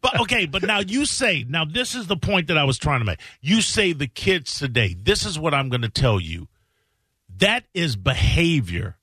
But 0.00 0.20
okay, 0.22 0.46
but 0.46 0.62
now 0.62 0.80
you 0.80 1.04
say, 1.04 1.44
now 1.46 1.64
this 1.66 1.94
is 1.94 2.06
the 2.06 2.16
point 2.16 2.46
that 2.48 2.56
I 2.56 2.64
was 2.64 2.78
trying 2.78 3.00
to 3.00 3.04
make. 3.04 3.20
You 3.42 3.60
say 3.60 3.92
the 3.92 4.06
kids 4.06 4.58
today, 4.58 4.96
this 4.98 5.26
is 5.26 5.38
what 5.38 5.52
I'm 5.52 5.68
going 5.68 5.82
to 5.82 5.90
tell 5.90 6.18
you. 6.18 6.48
That 7.38 7.64
is 7.74 7.96
behavior 7.96 8.96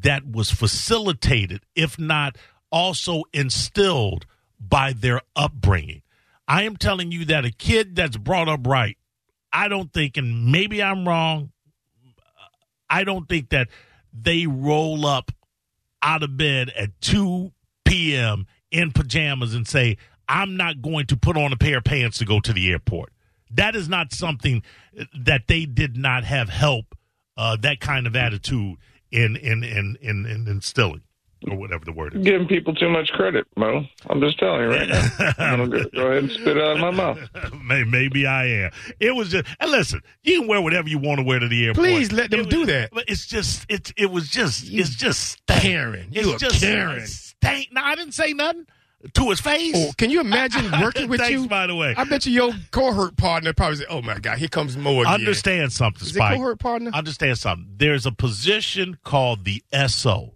that 0.00 0.26
was 0.28 0.50
facilitated, 0.50 1.62
if 1.76 1.98
not 1.98 2.36
also 2.72 3.22
instilled 3.32 4.26
by 4.58 4.92
their 4.92 5.20
upbringing. 5.36 6.02
I 6.48 6.64
am 6.64 6.76
telling 6.76 7.12
you 7.12 7.24
that 7.26 7.44
a 7.44 7.50
kid 7.52 7.94
that's 7.94 8.16
brought 8.16 8.48
up 8.48 8.66
right, 8.66 8.96
I 9.54 9.68
don't 9.68 9.92
think, 9.92 10.16
and 10.16 10.50
maybe 10.50 10.82
I'm 10.82 11.06
wrong, 11.06 11.52
I 12.90 13.04
don't 13.04 13.28
think 13.28 13.50
that 13.50 13.68
they 14.12 14.46
roll 14.46 15.06
up 15.06 15.30
out 16.02 16.24
of 16.24 16.36
bed 16.36 16.70
at 16.76 17.00
2 17.00 17.52
p.m. 17.84 18.46
in 18.72 18.90
pajamas 18.90 19.54
and 19.54 19.66
say, 19.66 19.96
I'm 20.28 20.56
not 20.56 20.82
going 20.82 21.06
to 21.06 21.16
put 21.16 21.36
on 21.36 21.52
a 21.52 21.56
pair 21.56 21.78
of 21.78 21.84
pants 21.84 22.18
to 22.18 22.24
go 22.24 22.40
to 22.40 22.52
the 22.52 22.70
airport. 22.70 23.12
That 23.50 23.76
is 23.76 23.88
not 23.88 24.12
something 24.12 24.64
that 25.16 25.46
they 25.46 25.66
did 25.66 25.96
not 25.96 26.24
have 26.24 26.48
help, 26.48 26.96
uh, 27.36 27.56
that 27.58 27.78
kind 27.78 28.08
of 28.08 28.16
attitude 28.16 28.76
in, 29.12 29.36
in, 29.36 29.62
in, 29.62 29.96
in, 30.00 30.26
in 30.26 30.48
instilling, 30.48 31.02
or 31.50 31.56
whatever 31.56 31.84
the 31.84 31.92
word 31.92 32.14
is. 32.14 32.24
Giving 32.24 32.46
people 32.48 32.74
too 32.74 32.88
much 32.88 33.08
credit, 33.10 33.46
Mo. 33.56 33.84
I'm 34.08 34.20
just 34.20 34.38
telling 34.38 34.62
you 34.62 34.68
right 34.68 34.88
now. 34.88 35.08
I'm 35.38 35.58
gonna 35.68 35.84
go, 35.84 35.90
go 35.94 36.06
ahead 36.08 36.22
and 36.24 36.30
spit 36.32 36.56
it 36.56 36.62
out 36.62 36.76
of 36.76 36.80
my 36.80 36.90
mouth. 36.90 37.18
May- 37.62 37.84
Maybe 37.84 38.26
I 38.26 38.46
am. 38.46 38.70
It 39.00 39.14
was 39.14 39.30
just, 39.30 39.46
and 39.60 39.70
listen, 39.70 40.00
you 40.22 40.40
can 40.40 40.48
wear 40.48 40.60
whatever 40.60 40.88
you 40.88 40.98
want 40.98 41.18
to 41.18 41.24
wear 41.24 41.38
to 41.38 41.48
the 41.48 41.66
airport. 41.66 41.84
Please 41.86 42.12
let 42.12 42.30
them 42.30 42.40
It 42.40 42.50
do 42.50 42.60
was- 42.60 42.68
that. 42.68 42.90
But 42.92 43.04
it's 43.08 43.26
just, 43.26 43.66
it's, 43.68 43.92
it 43.96 44.06
was 44.10 44.28
just, 44.28 44.64
it's 44.70 44.94
just 44.94 45.20
stank. 45.42 45.62
Karen. 45.62 46.08
It's 46.12 46.26
You 46.26 46.34
a 46.34 46.38
just 46.38 46.60
Karen. 46.62 47.06
stank. 47.06 47.68
No, 47.72 47.82
I 47.82 47.94
didn't 47.94 48.12
say 48.14 48.32
nothing. 48.32 48.66
to 49.14 49.30
his 49.30 49.40
face. 49.40 49.74
Oh, 49.76 49.92
can 49.98 50.08
you 50.10 50.20
imagine 50.20 50.70
working 50.80 51.08
with 51.08 51.20
Thanks, 51.20 51.42
you? 51.42 51.48
by 51.48 51.66
the 51.66 51.74
way. 51.74 51.94
I 51.96 52.04
bet 52.04 52.24
you 52.26 52.32
your 52.32 52.52
cohort 52.70 53.16
partner 53.16 53.52
probably 53.52 53.76
said, 53.76 53.86
"Oh 53.90 54.00
my 54.02 54.18
God, 54.18 54.38
here 54.38 54.48
comes 54.48 54.76
more." 54.76 55.02
again." 55.02 55.12
Understand 55.14 55.72
something, 55.72 56.02
Is 56.02 56.08
it 56.10 56.14
Spike. 56.14 56.36
cohort 56.36 56.58
partner? 56.58 56.90
Understand 56.94 57.36
something. 57.38 57.66
There's 57.76 58.06
a 58.06 58.12
position 58.12 58.96
called 59.04 59.44
the 59.44 59.62
SO. 59.88 60.33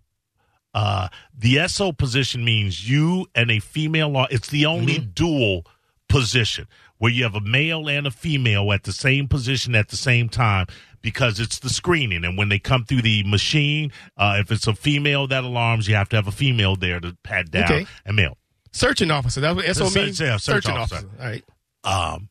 Uh, 0.80 1.08
the 1.36 1.66
SO 1.68 1.92
position 1.92 2.44
means 2.44 2.88
you 2.88 3.26
and 3.34 3.50
a 3.50 3.58
female 3.58 4.10
law. 4.10 4.26
It's 4.30 4.48
the 4.48 4.66
only 4.66 4.96
Mm-hmm. 4.98 5.10
dual 5.14 5.66
position 6.08 6.66
where 6.98 7.10
you 7.12 7.22
have 7.24 7.34
a 7.34 7.40
male 7.40 7.88
and 7.88 8.06
a 8.06 8.10
female 8.10 8.72
at 8.72 8.84
the 8.84 8.92
same 8.92 9.26
position 9.28 9.74
at 9.74 9.88
the 9.88 9.96
same 9.96 10.28
time 10.28 10.66
because 11.02 11.38
it's 11.40 11.58
the 11.58 11.68
screening. 11.70 12.24
And 12.24 12.38
when 12.38 12.48
they 12.48 12.58
come 12.58 12.84
through 12.84 13.02
the 13.02 13.22
machine, 13.24 13.92
uh, 14.16 14.36
if 14.40 14.50
it's 14.52 14.66
a 14.66 14.74
female 14.74 15.26
that 15.28 15.44
alarms, 15.44 15.88
you 15.88 15.94
have 15.96 16.08
to 16.10 16.16
have 16.16 16.26
a 16.28 16.32
female 16.32 16.76
there 16.76 17.00
to 17.00 17.16
pat 17.24 17.50
down 17.50 17.64
Okay. 17.64 17.86
a 18.06 18.12
male. 18.12 18.36
Searching 18.72 19.10
officer. 19.10 19.40
That's 19.40 19.56
what 19.56 19.64
SO 19.76 19.90
means. 19.90 20.20
yeah, 20.20 20.36
search 20.36 20.64
Searching 20.64 20.76
officer. 20.76 21.08
All 21.20 21.26
right. 21.26 21.44
Um, 21.84 22.28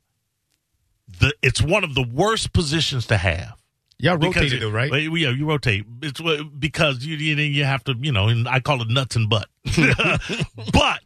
the 1.19 1.33
it's 1.41 1.61
one 1.61 1.83
of 1.83 1.95
the 1.95 2.03
worst 2.03 2.53
positions 2.53 3.07
to 3.07 3.17
have. 3.17 3.56
Y'all 3.99 4.17
Because 4.17 4.35
rotated 4.35 4.57
it- 4.57 4.61
though, 4.61 4.71
right? 4.71 4.91
Yeah, 4.91 5.29
you 5.31 5.47
rotate. 5.47 5.85
It's 6.03 6.21
because 6.59 7.03
you 7.03 7.17
you, 7.17 7.35
you 7.35 7.63
have 7.63 7.83
to, 7.85 7.95
you 7.99 8.11
know, 8.11 8.27
and 8.27 8.47
I 8.47 8.59
call 8.59 8.81
it 8.81 8.89
nuts 8.89 9.15
and 9.15 9.29
butt. 9.29 9.47
but 10.73 10.99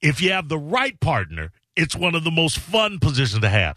if 0.00 0.22
you 0.22 0.32
have 0.32 0.48
the 0.48 0.58
right 0.58 0.98
partner, 1.00 1.52
it's 1.76 1.94
one 1.94 2.14
of 2.14 2.24
the 2.24 2.30
most 2.30 2.58
fun 2.58 2.98
positions 2.98 3.42
to 3.42 3.48
have. 3.48 3.76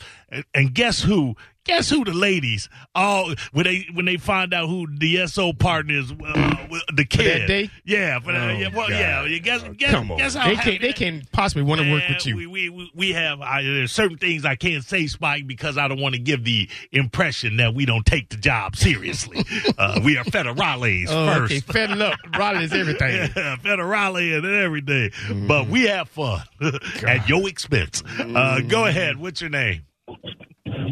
And 0.53 0.74
guess 0.74 1.01
who? 1.01 1.36
Guess 1.65 1.89
who 1.89 2.03
the 2.03 2.13
ladies? 2.13 2.67
Oh, 2.93 3.34
when 3.53 3.63
they 3.63 3.88
when 3.93 4.03
they 4.05 4.17
find 4.17 4.53
out 4.53 4.67
who 4.67 4.86
the 4.91 5.25
SO 5.27 5.53
partner 5.53 5.93
is, 6.00 6.12
uh, 6.12 6.55
the 6.93 7.05
kid. 7.05 7.48
day? 7.48 7.70
Yeah, 7.86 8.20
for 8.20 8.34
that, 8.34 8.50
Oh, 8.50 8.53
yeah, 8.53 8.67
well, 8.67 8.89
God. 8.89 9.00
yeah. 9.00 9.24
You 9.24 9.39
guess, 9.39 9.63
guess, 9.77 9.91
Come 9.91 10.12
on. 10.12 10.17
guess 10.17 10.36
how 10.36 10.50
They 10.50 10.55
can't. 10.58 10.82
They 10.82 10.91
can 10.91 11.24
possibly 11.32 11.63
want 11.63 11.79
to 11.79 11.89
work 11.89 12.03
with 12.10 12.25
you. 12.25 12.36
We, 12.36 12.48
we, 12.48 12.91
we- 12.93 13.12
have 13.13 13.39
I, 13.41 13.62
there's 13.63 13.91
certain 13.93 14.17
things 14.17 14.43
I 14.43 14.55
can't 14.55 14.84
say, 14.84 15.08
Spike, 15.08 15.48
because 15.48 15.77
I 15.77 15.88
don't 15.88 16.01
want 16.01 16.15
to 16.15 16.20
give 16.22 16.43
the 16.43 16.67
impression 16.91 17.58
that 17.58 17.74
we 17.74 17.86
don't 17.86 18.05
take 18.05 18.27
the 18.29 18.38
job 18.38 18.75
seriously. 18.75 19.46
uh, 19.77 20.01
we 20.03 20.17
are 20.17 20.25
federales 20.25 21.05
Oh, 21.10 21.27
first. 21.48 21.53
okay. 21.53 21.60
Fed 21.62 22.01
up. 22.01 22.20
Raleigh 22.38 22.65
is 22.65 22.74
everything. 22.74 23.13
Yeah, 23.36 23.55
federale 23.58 24.38
and 24.38 24.46
everything. 24.46 25.12
But 25.48 25.67
we 25.67 25.84
have 25.84 26.10
fun 26.10 26.41
at 27.08 27.29
your 27.29 27.48
expense. 27.48 28.03
Uh, 28.20 28.60
go 28.67 28.86
ahead. 28.86 29.17
What's 29.17 29.39
your 29.41 29.50
name? 29.50 29.84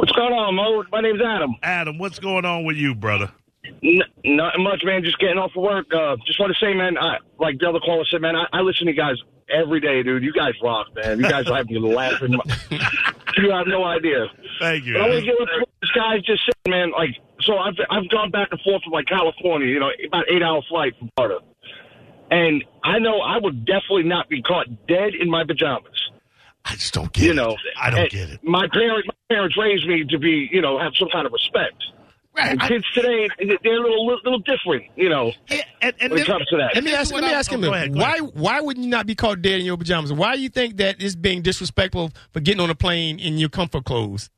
What's 0.01 0.13
going 0.13 0.33
on, 0.33 0.55
Mo? 0.55 0.83
My 0.91 0.99
name's 0.99 1.21
Adam. 1.21 1.53
Adam, 1.61 1.99
what's 1.99 2.17
going 2.17 2.43
on 2.43 2.65
with 2.65 2.75
you, 2.75 2.95
brother? 2.95 3.31
N- 3.83 4.01
nothing 4.25 4.63
much, 4.63 4.81
man. 4.83 5.03
Just 5.03 5.19
getting 5.19 5.37
off 5.37 5.51
of 5.55 5.61
work. 5.61 5.93
Uh, 5.93 6.15
just 6.25 6.39
want 6.39 6.51
to 6.51 6.57
say, 6.59 6.73
man, 6.73 6.97
I, 6.97 7.17
like 7.37 7.59
the 7.59 7.69
other 7.69 7.77
caller 7.79 8.03
said, 8.09 8.19
man, 8.19 8.35
I, 8.35 8.45
I 8.51 8.61
listen 8.61 8.87
to 8.87 8.93
you 8.93 8.97
guys 8.97 9.17
every 9.47 9.79
day, 9.79 10.01
dude. 10.01 10.23
You 10.23 10.33
guys 10.33 10.53
rock, 10.63 10.87
man. 10.95 11.19
You 11.19 11.29
guys 11.29 11.45
have 11.49 11.69
me 11.69 11.77
laughing. 11.77 12.31
you 13.37 13.51
have 13.51 13.67
no 13.67 13.83
idea. 13.83 14.25
Thank 14.59 14.85
you. 14.85 14.93
But 14.93 15.03
I 15.03 15.07
want 15.07 15.19
to 15.19 15.25
get 15.27 15.35
what 15.39 15.69
this 15.83 15.91
guy's 15.91 16.23
just 16.23 16.49
saying, 16.49 16.71
man. 16.75 16.91
Like, 16.97 17.11
so 17.41 17.59
I've 17.59 17.75
I've 17.91 18.09
gone 18.09 18.31
back 18.31 18.47
and 18.49 18.59
forth 18.61 18.81
from 18.81 18.93
like 18.93 19.05
California, 19.05 19.67
you 19.67 19.79
know, 19.79 19.91
about 20.07 20.25
eight 20.31 20.41
hour 20.41 20.63
flight 20.67 20.97
from 20.97 21.11
Florida, 21.15 21.41
and 22.31 22.63
I 22.83 22.97
know 22.97 23.19
I 23.19 23.37
would 23.37 23.65
definitely 23.65 24.09
not 24.09 24.29
be 24.29 24.41
caught 24.41 24.65
dead 24.87 25.13
in 25.13 25.29
my 25.29 25.43
pajamas. 25.45 26.00
I 26.65 26.73
just 26.75 26.93
don't 26.93 27.11
get 27.11 27.23
You 27.25 27.31
it. 27.31 27.35
know, 27.35 27.57
I 27.79 27.89
don't 27.89 28.09
get 28.09 28.29
it. 28.29 28.39
My 28.43 28.67
parents, 28.71 29.07
my 29.07 29.35
parents 29.35 29.57
raised 29.57 29.87
me 29.87 30.03
to 30.09 30.19
be, 30.19 30.49
you 30.51 30.61
know, 30.61 30.79
have 30.79 30.93
some 30.97 31.09
kind 31.11 31.25
of 31.25 31.33
respect. 31.33 31.75
And 32.37 32.61
kids 32.61 32.85
today, 32.93 33.27
they're 33.61 33.77
a 33.77 33.81
little 33.81 34.05
little 34.23 34.39
different, 34.39 34.83
you 34.95 35.09
know, 35.09 35.33
And, 35.49 35.63
and, 35.81 35.93
and 35.99 36.11
when 36.13 36.21
it 36.21 36.25
comes 36.27 36.45
to 36.45 36.57
that. 36.57 36.73
Let 36.75 36.83
me 36.85 36.93
ask. 36.93 37.07
is 37.07 37.11
Let 37.11 37.23
me 37.25 37.29
I- 37.29 37.33
ask 37.33 37.51
oh, 37.51 37.55
him. 37.55 37.61
go 37.61 37.73
ahead, 37.73 37.93
go 37.93 37.99
why? 37.99 38.15
ahead. 38.15 38.31
Why 38.35 38.61
would 38.61 38.77
you 38.77 38.87
not 38.87 39.05
be 39.05 39.15
caught 39.15 39.41
dead 39.41 39.59
in 39.59 39.65
your 39.65 39.75
pajamas? 39.77 40.13
Why 40.13 40.35
do 40.37 40.41
you 40.41 40.47
think 40.49 40.77
that 40.77 40.95
it's 41.01 41.15
being 41.15 41.41
disrespectful 41.41 42.11
for 42.31 42.39
getting 42.39 42.61
on 42.61 42.69
a 42.69 42.75
plane 42.75 43.19
in 43.19 43.37
your 43.37 43.49
comfort 43.49 43.83
clothes? 43.83 44.29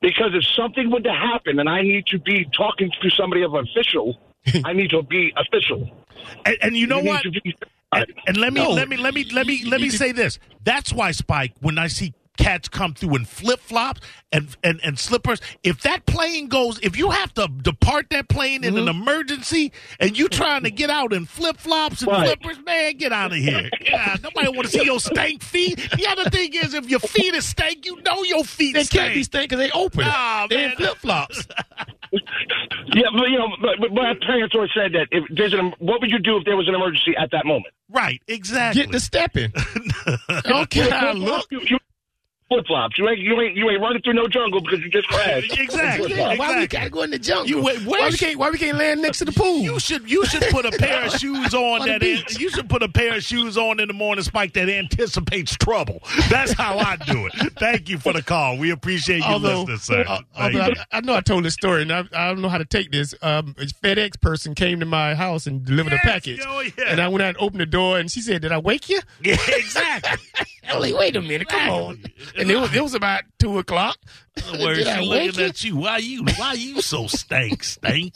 Because 0.00 0.30
if 0.34 0.44
something 0.54 0.88
were 0.90 1.00
to 1.00 1.12
happen 1.12 1.58
and 1.58 1.68
I 1.68 1.82
need 1.82 2.06
to 2.08 2.18
be 2.20 2.46
talking 2.56 2.90
to 3.02 3.10
somebody 3.10 3.42
of 3.42 3.54
official, 3.54 4.16
I 4.64 4.72
need 4.72 4.90
to 4.90 5.02
be 5.02 5.32
official. 5.36 5.90
and, 6.44 6.56
and 6.62 6.76
you 6.76 6.86
know 6.86 6.98
You 6.98 7.02
need 7.04 7.08
what? 7.10 7.22
to 7.22 7.30
be- 7.32 7.56
And, 7.96 8.14
and 8.26 8.36
let 8.36 8.52
me 8.52 8.60
No. 8.62 8.70
let 8.70 8.88
me 8.88 8.96
let 8.96 9.14
me 9.14 9.24
let 9.32 9.46
me 9.46 9.64
let 9.64 9.80
me 9.80 9.90
say 9.90 10.12
this. 10.12 10.38
That's 10.64 10.92
why 10.92 11.12
Spike, 11.12 11.52
when 11.60 11.78
I 11.78 11.86
see 11.88 12.14
cats 12.36 12.68
come 12.68 12.92
through 12.92 13.16
in 13.16 13.24
flip 13.24 13.60
flops 13.60 14.02
and, 14.30 14.54
and 14.62 14.78
and 14.84 14.98
slippers, 14.98 15.40
if 15.62 15.80
that 15.82 16.04
plane 16.04 16.48
goes, 16.48 16.78
if 16.82 16.94
you 16.98 17.10
have 17.10 17.32
to 17.34 17.48
depart 17.62 18.08
that 18.10 18.28
plane 18.28 18.62
in 18.62 18.74
Mm-hmm. 18.74 18.88
an 18.88 18.94
emergency 18.94 19.72
and 19.98 20.18
you 20.18 20.28
trying 20.28 20.62
to 20.64 20.70
get 20.70 20.90
out 20.90 21.14
in 21.14 21.24
flip 21.24 21.56
flops 21.56 22.02
and 22.02 22.10
Right. 22.10 22.26
flippers, 22.26 22.58
man, 22.66 22.98
get 22.98 23.10
out 23.12 23.32
of 23.32 23.38
here. 23.38 23.70
Yeah, 23.80 24.16
nobody 24.22 24.48
want 24.48 24.66
to 24.66 24.78
see 24.78 24.84
your 24.84 25.00
stank 25.00 25.42
feet. 25.42 25.78
The 25.96 26.06
other 26.08 26.28
thing 26.28 26.52
is, 26.52 26.74
if 26.74 26.90
your 26.90 27.00
feet 27.00 27.32
is 27.32 27.46
stank, 27.46 27.86
you 27.86 28.02
know 28.02 28.22
your 28.24 28.44
feet 28.44 28.74
They 28.74 28.84
stink. 28.84 29.02
can't 29.02 29.14
be 29.14 29.22
stank 29.22 29.48
because 29.48 29.64
they 29.64 29.70
open. 29.70 30.04
Nah, 30.06 30.46
they 30.48 30.68
flip 30.76 30.98
flops. 30.98 31.46
Yeah, 32.12 33.08
but 33.12 33.28
you 33.28 33.38
know, 33.38 33.48
but, 33.60 33.80
but 33.80 33.92
my 33.92 34.14
parents 34.26 34.54
always 34.54 34.70
said 34.74 34.92
that 34.92 35.08
if 35.10 35.24
there's 35.34 35.52
an, 35.52 35.74
what 35.78 36.00
would 36.00 36.10
you 36.10 36.18
do 36.18 36.38
if 36.38 36.44
there 36.44 36.56
was 36.56 36.68
an 36.68 36.74
emergency 36.74 37.14
at 37.18 37.30
that 37.32 37.46
moment? 37.46 37.74
right, 37.88 38.20
exactly. 38.26 38.82
Get 38.82 38.92
the 38.92 39.00
stepping. 39.00 39.52
okay, 40.46 40.90
I 40.90 41.12
look. 41.12 41.46
You, 41.50 41.60
you, 41.68 41.78
flip 42.48 42.66
flops. 42.66 42.96
You 42.98 43.08
ain't 43.08 43.18
you 43.18 43.40
ain't 43.40 43.56
you 43.56 43.68
ain't 43.70 43.80
running 43.80 44.02
through 44.02 44.14
no 44.14 44.26
jungle 44.28 44.60
because 44.60 44.80
you 44.80 44.90
just 44.90 45.08
crashed. 45.08 45.58
exactly. 45.58 46.14
Yeah, 46.14 46.36
why 46.36 46.56
we 46.56 46.64
exactly. 46.64 46.66
gotta 46.78 46.90
go 46.90 47.02
in 47.02 47.10
the 47.10 47.18
jungle? 47.18 47.46
You 47.48 47.62
wait, 47.62 47.80
why 47.84 48.08
we 48.08 48.16
can't? 48.16 48.38
Why 48.38 48.50
we 48.50 48.58
can't 48.58 48.78
land 48.78 49.02
next 49.02 49.18
to 49.18 49.24
the 49.24 49.32
pool? 49.32 49.58
You 49.58 49.78
should 49.80 50.08
you 50.10 50.24
should 50.26 50.42
put 50.50 50.64
a 50.66 50.70
pair 50.78 51.06
of 51.06 51.12
shoes 51.12 51.54
on 51.54 51.80
On 51.82 51.86
the 51.86 51.92
that 51.92 52.00
beach. 52.00 52.38
you 52.38 52.48
should 52.50 52.68
put 52.68 52.82
a 52.82 52.88
pair 52.88 53.16
of 53.16 53.22
shoes 53.22 53.56
on 53.58 53.80
in 53.80 53.88
the 53.88 53.94
morning, 53.94 54.22
Spike, 54.24 54.52
that 54.54 54.68
anticipates 54.68 55.56
trouble. 55.56 56.00
That's 56.30 56.52
how 56.52 56.78
I 56.78 56.96
do 56.96 57.26
it. 57.26 57.32
Thank 57.58 57.88
you 57.88 57.98
for 57.98 58.12
the 58.12 58.22
call. 58.22 58.56
We 58.58 58.70
appreciate 58.70 59.18
you 59.18 59.24
although, 59.24 59.62
listening, 59.62 59.78
sir. 59.78 60.04
uh, 60.06 60.20
although 60.36 60.66
you. 60.66 60.74
I, 60.92 60.98
I 60.98 61.00
know 61.00 61.14
I 61.14 61.20
told 61.20 61.44
this 61.44 61.54
story, 61.54 61.82
and 61.82 61.92
I, 61.92 62.04
I 62.12 62.28
don't 62.28 62.40
know 62.42 62.48
how 62.48 62.58
to 62.58 62.64
take 62.64 62.92
this. 62.92 63.14
Um, 63.22 63.54
a 63.58 63.64
FedEx 63.66 64.20
person 64.20 64.54
came 64.54 64.80
to 64.80 64.86
my 64.86 65.14
house 65.14 65.46
and 65.46 65.64
delivered 65.64 65.92
Yes, 65.92 66.00
a 66.04 66.06
package, 66.08 66.40
oh, 66.46 66.60
yeah. 66.60 66.84
and 66.88 67.00
I 67.00 67.08
went 67.08 67.22
out 67.22 67.28
and 67.30 67.38
opened 67.38 67.60
the 67.60 67.66
door, 67.66 67.98
and 67.98 68.10
she 68.10 68.20
said, 68.20 68.42
"Did 68.42 68.52
I 68.52 68.58
wake 68.58 68.88
you?" 68.88 69.00
Yeah, 69.22 69.36
exactly. 69.48 70.18
I 70.68 70.76
was 70.78 70.90
like, 70.90 70.98
"Wait 71.00 71.16
a 71.16 71.22
minute, 71.22 71.48
come 71.48 71.68
on!" 71.70 72.04
And 72.38 72.50
it 72.50 72.56
was 72.56 72.74
it 72.74 72.82
was 72.82 72.94
about 72.94 73.22
two 73.38 73.58
o'clock. 73.58 73.96
Where 74.52 74.74
she 74.74 74.84
looking 74.84 75.40
you? 75.40 75.46
at 75.46 75.64
you? 75.64 75.76
Why 75.76 75.96
you 75.98 76.24
why 76.36 76.52
you 76.52 76.82
so 76.82 77.06
stank, 77.06 77.64
stank? 77.64 78.14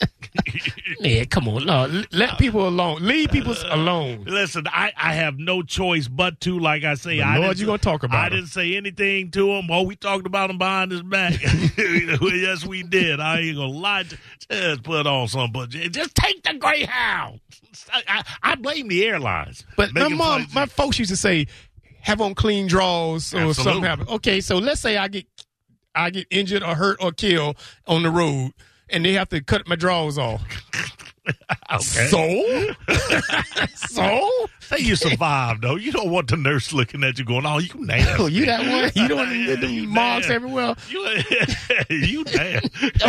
Man, 1.01 1.25
come 1.25 1.47
on, 1.47 1.65
no, 1.65 2.03
let 2.11 2.37
people 2.37 2.67
alone. 2.67 2.99
Leave 3.01 3.29
uh, 3.29 3.33
people 3.33 3.55
alone. 3.69 4.25
Listen, 4.25 4.65
I, 4.67 4.91
I 4.95 5.13
have 5.13 5.39
no 5.39 5.63
choice 5.63 6.07
but 6.07 6.39
to, 6.41 6.59
like 6.59 6.83
I 6.83 6.93
say, 6.93 7.17
But 7.17 7.27
I 7.27 7.37
Lord, 7.37 7.47
didn't, 7.49 7.59
you 7.61 7.65
gonna 7.65 7.77
talk 7.79 8.03
about 8.03 8.19
I 8.19 8.27
him. 8.27 8.33
didn't 8.33 8.49
say 8.49 8.75
anything 8.75 9.31
to 9.31 9.49
him. 9.49 9.69
Oh, 9.71 9.81
we 9.83 9.95
talked 9.95 10.27
about 10.27 10.51
him 10.51 10.59
behind 10.59 10.91
his 10.91 11.01
back. 11.01 11.33
yes, 11.77 12.65
we 12.65 12.83
did. 12.83 13.19
I 13.19 13.39
ain't 13.39 13.57
gonna 13.57 13.71
lie. 13.71 14.03
To, 14.03 14.17
just 14.49 14.83
put 14.83 15.07
on 15.07 15.27
some, 15.27 15.51
but 15.51 15.69
just 15.69 16.13
take 16.15 16.43
the 16.43 16.53
Greyhound. 16.53 17.39
I, 17.91 18.03
I, 18.07 18.23
I 18.43 18.55
blame 18.55 18.89
the 18.89 19.03
airlines. 19.05 19.65
But 19.75 19.93
my 19.93 20.09
mom, 20.09 20.47
my 20.53 20.65
folks 20.65 20.99
used 20.99 21.11
to 21.11 21.17
say, 21.17 21.47
"Have 22.01 22.21
on 22.21 22.35
clean 22.35 22.67
draws 22.67 23.33
or 23.33 23.39
Absolutely. 23.39 23.53
something 23.63 23.83
happen." 23.83 24.07
Okay, 24.07 24.41
so 24.41 24.57
let's 24.57 24.81
say 24.81 24.97
I 24.97 25.07
get 25.07 25.25
I 25.93 26.09
get 26.09 26.27
injured 26.29 26.63
or 26.63 26.75
hurt 26.75 26.97
or 27.01 27.11
killed 27.11 27.57
on 27.87 28.03
the 28.03 28.09
road, 28.09 28.53
and 28.89 29.03
they 29.05 29.13
have 29.13 29.29
to 29.29 29.41
cut 29.41 29.67
my 29.67 29.75
drawers 29.75 30.17
off. 30.17 30.41
okay. 31.71 32.07
So, 32.07 32.73
so 33.75 34.29
say 34.59 34.79
you 34.79 34.95
survived 34.95 35.61
though. 35.61 35.75
You 35.75 35.91
don't 35.91 36.09
want 36.09 36.29
the 36.29 36.37
nurse 36.37 36.73
looking 36.73 37.03
at 37.03 37.19
you 37.19 37.25
going, 37.25 37.45
"Oh, 37.45 37.59
you 37.59 37.69
nasty." 37.75 38.11
oh, 38.23 38.25
you 38.27 38.45
that 38.47 38.59
one? 38.61 38.91
You 38.95 39.07
don't 39.07 39.17
Yeah, 39.41 39.47
want 39.49 39.61
the 39.61 39.67
you 39.67 39.87
marks 39.87 40.27
nasty. 40.27 40.33
everywhere. 40.33 40.75
You, 40.89 41.07
you 41.89 42.23
damn. 42.23 42.61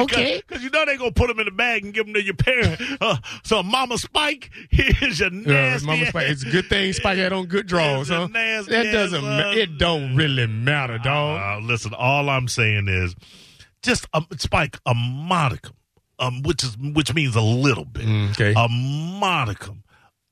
Okay. 0.03 0.43
Because 0.53 0.63
you 0.65 0.71
know 0.71 0.85
they're 0.85 0.99
going 0.99 1.13
to 1.13 1.19
put 1.21 1.29
them 1.29 1.39
in 1.39 1.47
the 1.47 1.51
bag 1.53 1.85
and 1.85 1.95
give 1.95 2.05
them 2.05 2.15
to 2.15 2.23
your 2.23 2.35
parent. 2.35 2.81
Uh, 3.01 3.17
so, 3.45 3.63
Mama 3.63 3.97
Spike, 3.97 4.51
here's 4.71 5.21
your 5.21 5.29
Uh, 5.29 5.33
nasty 5.33 5.87
Mama 5.87 6.07
Spike, 6.07 6.29
it's 6.31 6.43
a 6.45 6.51
good 6.51 6.67
thing 6.69 6.93
Spike 6.93 7.19
had 7.19 7.33
on 7.33 7.47
good 7.47 7.67
drawers, 7.67 8.09
huh? 8.09 8.27
nasty 8.31 8.73
That 8.73 8.93
doesn't. 8.93 9.25
it 9.25 9.79
don't 9.79 10.17
really 10.17 10.47
matter, 10.47 10.99
dog. 10.99 11.41
Uh, 11.41 11.65
listen, 11.67 11.95
all 11.95 12.29
I'm 12.29 12.49
saying 12.49 12.89
is 12.89 13.15
just, 13.83 14.07
um, 14.15 14.27
Spike, 14.39 14.79
a 14.85 14.95
modicum, 14.95 15.75
um, 16.23 16.43
which 16.43 16.63
is 16.63 16.79
which 16.79 17.13
means 17.15 17.35
a 17.35 17.41
little 17.43 17.85
bit. 17.85 18.05
Mm, 18.05 18.31
okay. 18.31 18.55
A 18.57 18.69
modicum 18.69 19.83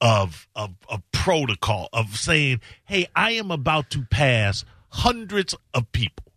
of, 0.00 0.48
of, 0.54 0.70
of 0.88 1.02
protocol 1.12 1.88
of 1.92 2.16
saying, 2.16 2.60
hey, 2.84 3.06
I 3.14 3.32
am 3.32 3.50
about 3.50 3.90
to 3.90 4.02
pass 4.10 4.64
hundreds 4.90 5.54
of 5.74 5.90
people. 5.92 6.32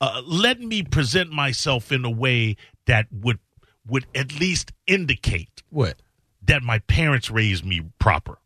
Uh, 0.00 0.22
let 0.26 0.60
me 0.60 0.82
present 0.82 1.30
myself 1.30 1.92
in 1.92 2.04
a 2.04 2.10
way 2.10 2.56
that 2.86 3.06
would 3.12 3.38
would 3.86 4.06
at 4.14 4.38
least 4.38 4.72
indicate 4.86 5.62
what? 5.70 5.96
that 6.42 6.62
my 6.62 6.80
parents 6.80 7.30
raised 7.30 7.64
me 7.64 7.82
proper. 7.98 8.38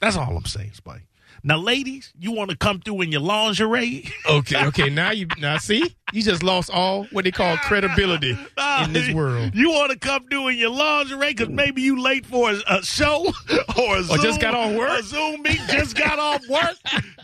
That's 0.00 0.16
all 0.16 0.36
I'm 0.36 0.44
saying, 0.44 0.72
Spike. 0.74 1.06
Now, 1.46 1.58
ladies, 1.58 2.12
you 2.18 2.32
want 2.32 2.50
to 2.50 2.56
come 2.56 2.80
through 2.80 3.02
in 3.02 3.12
your 3.12 3.20
lingerie? 3.20 4.10
Okay, 4.28 4.66
okay. 4.66 4.90
Now 4.90 5.12
you 5.12 5.28
now 5.38 5.58
see 5.58 5.94
you 6.12 6.20
just 6.20 6.42
lost 6.42 6.68
all 6.68 7.04
what 7.12 7.24
they 7.24 7.30
call 7.30 7.56
credibility 7.58 8.30
in 8.84 8.92
this 8.92 9.14
world. 9.14 9.54
You 9.54 9.70
want 9.70 9.92
to 9.92 9.98
come 9.98 10.26
through 10.28 10.48
in 10.48 10.58
your 10.58 10.70
lingerie 10.70 11.28
because 11.32 11.48
maybe 11.48 11.80
you 11.82 12.00
late 12.02 12.26
for 12.26 12.50
a, 12.50 12.56
a 12.68 12.82
show 12.82 13.32
or 13.78 13.98
a 13.98 14.02
Zoom, 14.02 14.20
just 14.20 14.40
got 14.40 14.54
off 14.54 14.72
work? 14.74 14.98
A 14.98 15.02
Zoom 15.04 15.42
meet, 15.42 15.60
just 15.68 15.96
got 15.96 16.18
off 16.18 16.42
work, 16.48 16.74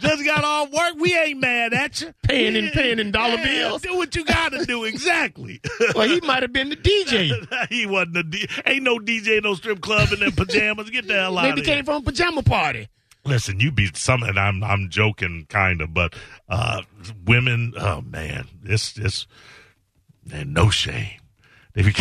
just 0.01 0.25
got 0.25 0.45
off 0.45 0.71
work. 0.71 0.95
We 1.01 1.17
ain't 1.19 1.41
mad 1.41 1.75
at 1.75 2.01
you. 2.01 2.15
Paying 2.23 2.55
and 2.57 2.71
paying 2.71 3.01
in 3.01 3.11
dollar 3.11 3.35
Yeah, 3.39 3.45
bills. 3.45 3.83
Do 3.83 3.97
what 3.97 4.15
you 4.15 4.25
got 4.25 4.53
to 4.53 4.65
do 4.65 4.85
exactly. 4.85 5.61
Well, 5.97 6.09
he 6.09 6.21
might 6.21 6.43
have 6.43 6.53
been 6.53 6.69
the 6.69 6.77
DJ. 6.77 7.69
he 7.69 7.87
wasn't 7.87 8.17
a 8.19 8.23
D- 8.23 8.49
ain't 8.67 8.85
no 8.85 8.99
DJ 8.99 9.43
no 9.43 9.55
strip 9.55 9.81
club 9.81 10.13
in 10.13 10.21
them 10.21 10.31
pajamas. 10.33 10.89
Get 10.91 11.09
the 11.09 11.15
hell 11.15 11.37
out 11.37 11.43
Maybe 11.43 11.61
of 11.63 11.67
here. 11.67 11.75
came 11.77 11.85
from 11.85 12.03
a 12.03 12.05
pajama 12.05 12.45
party. 12.45 12.89
Listen, 13.25 13.61
you 13.61 13.71
be 13.71 13.89
some, 13.95 14.23
and 14.25 14.39
I'm 14.39 14.65
I'm 14.65 14.89
joking, 14.91 15.47
kind 15.49 15.81
of, 15.81 15.95
but 15.95 16.15
uh, 16.49 16.83
women, 17.25 17.73
oh 17.79 18.01
man, 18.01 18.49
this 18.63 18.93
this, 18.93 19.27
man, 20.25 20.53
no 20.53 20.71
shame. 20.71 21.21
They 21.75 21.83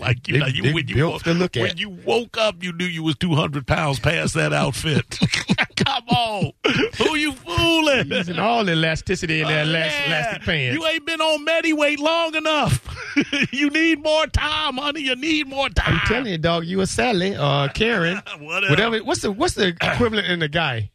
like 0.00 0.28
you 0.28 0.34
They- 0.34 0.38
know, 0.38 0.46
you 0.46 0.72
when 0.74 0.86
you 0.88 1.06
woke, 1.08 1.24
when 1.26 1.76
you 1.76 1.90
woke 1.90 2.36
up, 2.38 2.62
you 2.62 2.72
knew 2.72 2.84
you 2.84 3.02
was 3.02 3.16
200 3.16 3.66
pounds 3.66 3.98
past 3.98 4.34
that 4.34 4.52
outfit. 4.52 5.18
Come 5.76 6.04
on, 6.08 6.52
who 6.96 7.16
you 7.16 7.32
fooling? 7.32 8.10
Using 8.12 8.38
all 8.38 8.64
the 8.64 8.72
elasticity 8.72 9.40
in 9.40 9.48
that 9.48 9.66
Oh, 9.66 9.70
elas- 9.70 9.92
yeah. 9.92 10.06
elastic 10.06 10.42
pants. 10.42 10.74
You 10.78 10.86
ain't 10.86 11.04
been 11.06 11.20
on 11.20 11.44
Mediweight 11.44 11.98
long 12.00 12.34
enough. 12.34 12.84
you 13.52 13.70
need 13.70 14.02
more 14.02 14.26
time, 14.28 14.76
honey. 14.76 15.00
You 15.02 15.16
need 15.16 15.46
more 15.48 15.68
time. 15.68 15.94
I'm 15.94 16.00
telling 16.06 16.32
you, 16.32 16.38
dog. 16.38 16.64
You 16.66 16.80
a 16.80 16.86
Sally, 16.86 17.34
uh, 17.36 17.68
Karen, 17.68 18.16
Whatever. 18.40 18.70
whatever. 18.70 18.98
What's 19.04 19.22
the 19.22 19.32
what's 19.32 19.54
the 19.54 19.68
equivalent 19.68 20.26
in 20.28 20.38
the 20.40 20.48
guy? 20.48 20.90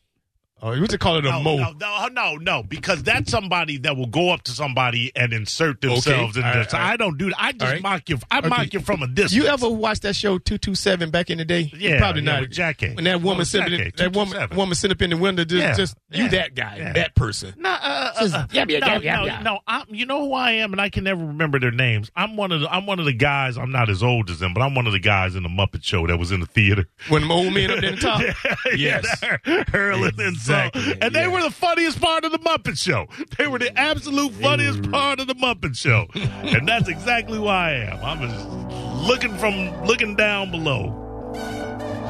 Oh, 0.65 0.71
you 0.71 0.87
to 0.87 0.97
call 0.97 1.17
it 1.17 1.25
a 1.25 1.29
No, 1.31 1.41
mo. 1.41 1.57
no, 1.57 1.71
no, 1.73 2.07
no, 2.07 2.35
no, 2.37 2.63
because 2.63 3.03
that's 3.03 3.29
somebody 3.29 3.77
that 3.79 3.97
will 3.97 4.05
go 4.07 4.29
up 4.29 4.43
to 4.43 4.51
somebody 4.51 5.11
and 5.13 5.33
insert 5.33 5.81
themselves 5.81 6.37
in 6.37 6.43
all 6.45 6.53
this. 6.53 6.71
right. 6.71 6.81
I 6.93 6.95
don't 6.95 7.17
do 7.17 7.29
that. 7.31 7.35
I 7.37 7.51
just 7.51 7.63
right. 7.73 7.81
mock 7.81 8.07
you. 8.09 8.17
I 8.31 8.37
Okay. 8.39 8.47
mock 8.47 8.73
you 8.73 8.79
from 8.79 9.03
a 9.03 9.07
distance. 9.07 9.33
You 9.33 9.47
ever 9.47 9.67
watched 9.69 10.03
that 10.03 10.15
show 10.15 10.37
two 10.37 10.57
two 10.57 10.73
seven 10.73 11.09
back 11.09 11.29
in 11.29 11.37
the 11.37 11.43
day? 11.43 11.69
You 11.73 11.89
Yeah, 11.89 11.99
probably 11.99 12.21
yeah, 12.23 12.31
not. 12.31 12.41
with 12.41 12.51
Jackée. 12.51 12.95
When 12.95 13.03
that 13.03 13.21
woman 13.21 13.41
Oh, 13.41 13.43
sitting, 13.43 13.77
in, 13.77 13.91
that 13.97 14.13
woman 14.15 14.47
woman 14.55 14.75
sitting 14.75 14.95
up 14.95 15.01
in 15.01 15.09
the 15.09 15.17
window, 15.17 15.43
just, 15.43 15.61
Yeah, 15.61 15.73
just 15.75 15.97
yeah, 16.11 16.23
you 16.23 16.29
that 16.29 16.55
guy, 16.55 16.77
yeah. 16.77 16.93
that 16.93 17.13
person. 17.15 17.53
No, 17.57 17.69
uh, 17.69 18.21
Just, 18.21 18.33
uh, 18.33 18.47
yap, 18.51 18.69
yap, 18.69 18.81
no, 18.81 18.87
yap, 19.01 19.19
no, 19.19 19.25
yap. 19.25 19.43
no. 19.43 19.59
I'm, 19.67 19.83
you 19.89 20.05
know 20.05 20.21
who 20.27 20.33
I 20.33 20.51
am, 20.51 20.71
and 20.71 20.79
I 20.79 20.87
can 20.89 21.03
never 21.03 21.25
remember 21.25 21.59
their 21.59 21.71
names. 21.71 22.09
I'm 22.15 22.37
one 22.37 22.53
of 22.53 22.61
the. 22.61 22.73
I'm 22.73 22.85
one 22.85 22.99
of 22.99 23.05
the 23.05 23.13
guys. 23.13 23.57
I'm 23.57 23.71
not 23.71 23.89
as 23.89 24.01
old 24.01 24.29
as 24.29 24.39
them, 24.39 24.53
but 24.53 24.61
I'm 24.61 24.75
one 24.75 24.87
of 24.87 24.93
the 24.93 24.99
guys 24.99 25.35
in 25.35 25.43
the 25.43 25.49
Muppet 25.49 25.83
Show 25.83 26.07
that 26.07 26.17
was 26.17 26.31
in 26.31 26.39
the 26.39 26.45
theater. 26.45 26.85
When 27.09 27.27
the 27.27 27.33
old 27.33 27.53
men 27.53 27.69
up 27.69 27.81
there 27.81 27.95
top. 27.97 28.21
yes, 28.77 29.21
hurling 29.67 30.11
Exactly, 30.53 30.97
and 31.01 31.15
they 31.15 31.27
were 31.27 31.41
the 31.41 31.51
funniest 31.51 31.99
part 32.01 32.25
of 32.25 32.31
the 32.31 32.39
Muppet 32.39 32.77
Show. 32.77 33.07
They 33.37 33.47
were 33.47 33.59
the 33.59 33.77
absolute 33.77 34.31
funniest 34.33 34.89
part 34.91 35.19
of 35.19 35.27
the 35.27 35.35
Muppet 35.35 35.75
Show, 35.75 36.07
and 36.15 36.67
that's 36.67 36.89
exactly 36.89 37.37
who 37.37 37.47
I 37.47 37.71
am. 37.71 38.03
I'm 38.03 39.03
looking 39.07 39.37
from 39.37 39.85
looking 39.85 40.15
down 40.15 40.51
below, 40.51 40.91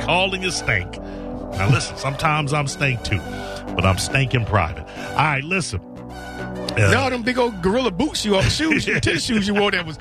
calling 0.06 0.44
a 0.46 0.52
stink. 0.52 0.98
Now 0.98 1.70
listen, 1.70 1.98
sometimes 1.98 2.54
I'm 2.54 2.68
stink 2.68 3.04
too, 3.04 3.20
but 3.76 3.86
I'm 3.86 3.98
stink 3.98 4.34
in 4.34 4.46
private. 4.46 4.86
All 5.12 5.16
right, 5.18 5.44
listen. 5.44 5.80
Uh, 5.80 6.90
No, 6.92 7.10
them 7.10 7.22
big 7.22 7.38
old 7.38 7.62
gorilla 7.62 7.92
boots 7.92 8.26
you 8.26 8.42
shoes, 8.44 8.86
tennis 9.02 9.26
shoes 9.26 9.48
you 9.48 9.54
wore 9.54 9.70
that 9.72 9.86
was 9.86 9.98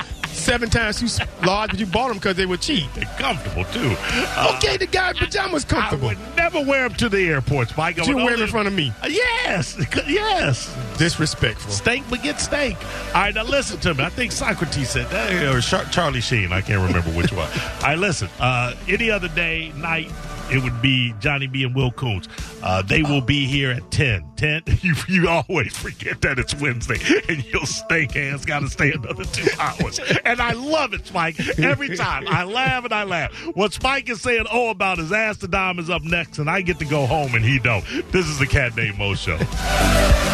seven 0.52 0.68
times 0.68 1.00
too 1.00 1.24
large, 1.46 1.70
but 1.70 1.80
you 1.80 1.86
bought 1.86 2.08
them 2.08 2.18
because 2.18 2.36
they 2.36 2.44
were 2.44 2.58
cheap. 2.58 2.84
they're 2.94 3.06
comfortable 3.16 3.64
too. 3.72 3.94
Uh, 3.98 4.52
Okay, 4.56 4.76
the 4.76 4.84
guy 4.86 5.08
in 5.10 5.16
pajamas 5.16 5.64
I 5.64 5.68
comfortable. 5.68 6.08
would 6.08 6.18
never 6.36 6.60
wear 6.62 6.86
them 6.90 6.98
to 6.98 7.08
the 7.08 7.26
airports. 7.26 7.72
I 7.78 7.88
you 7.90 8.16
wear 8.16 8.32
them 8.32 8.42
in 8.42 8.48
front 8.48 8.68
of 8.68 8.74
me. 8.74 8.92
Uh, 9.02 9.06
Yes, 9.08 9.78
yes. 10.06 10.76
Disrespectful. 10.98 11.70
Steak 11.72 12.02
beget 12.10 12.38
steak. 12.38 12.76
All 13.14 13.22
right, 13.22 13.34
now 13.34 13.44
listen 13.44 13.80
to 13.80 13.94
me. 13.94 14.04
I 14.04 14.10
think 14.10 14.30
Socrates 14.30 14.90
said 14.90 15.08
that, 15.08 15.42
or 15.54 15.60
Char- 15.62 15.86
Charlie 15.86 16.20
Sheen. 16.20 16.52
I 16.52 16.60
can't 16.60 16.82
remember 16.86 17.08
which 17.16 17.32
one. 17.32 17.48
All 17.80 17.82
right, 17.82 17.98
listen. 17.98 18.28
Uh, 18.38 18.74
any 18.88 19.10
other 19.10 19.28
day, 19.28 19.72
night, 19.76 20.10
it 20.52 20.62
would 20.62 20.82
be 20.82 21.14
Johnny 21.20 21.46
B 21.46 21.64
and 21.64 21.74
Will 21.74 21.90
Coons. 21.92 22.28
Uh, 22.62 22.82
they 22.82 23.02
will 23.02 23.20
be 23.20 23.46
here 23.46 23.70
at 23.70 23.90
10. 23.90 24.32
10, 24.36 24.62
you, 24.80 24.94
you 25.08 25.28
always 25.28 25.76
forget 25.76 26.20
that 26.20 26.38
it's 26.38 26.54
Wednesday, 26.54 26.98
and 27.28 27.44
your 27.46 27.64
steak 27.64 28.16
ass 28.16 28.44
got 28.44 28.60
to 28.60 28.68
stay 28.68 28.92
another 28.92 29.24
two 29.24 29.48
hours. 29.58 30.00
And 30.24 30.40
I 30.40 30.52
love 30.52 30.94
it, 30.94 31.06
Spike. 31.06 31.38
Every 31.58 31.96
time. 31.96 32.26
I 32.28 32.44
laugh 32.44 32.84
and 32.84 32.92
I 32.92 33.04
laugh. 33.04 33.32
What 33.54 33.72
Spike 33.72 34.08
is 34.08 34.20
saying, 34.20 34.46
oh, 34.50 34.70
about 34.70 34.98
his 34.98 35.12
ass 35.12 35.38
dime 35.38 35.78
is 35.78 35.90
up 35.90 36.02
next, 36.02 36.38
and 36.38 36.48
I 36.50 36.62
get 36.62 36.78
to 36.80 36.84
go 36.84 37.06
home, 37.06 37.34
and 37.34 37.44
he 37.44 37.58
don't. 37.58 37.84
This 38.12 38.26
is 38.26 38.38
the 38.38 38.46
Cat 38.46 38.76
Named 38.76 38.98
Mo 38.98 39.14
Show. 39.14 39.38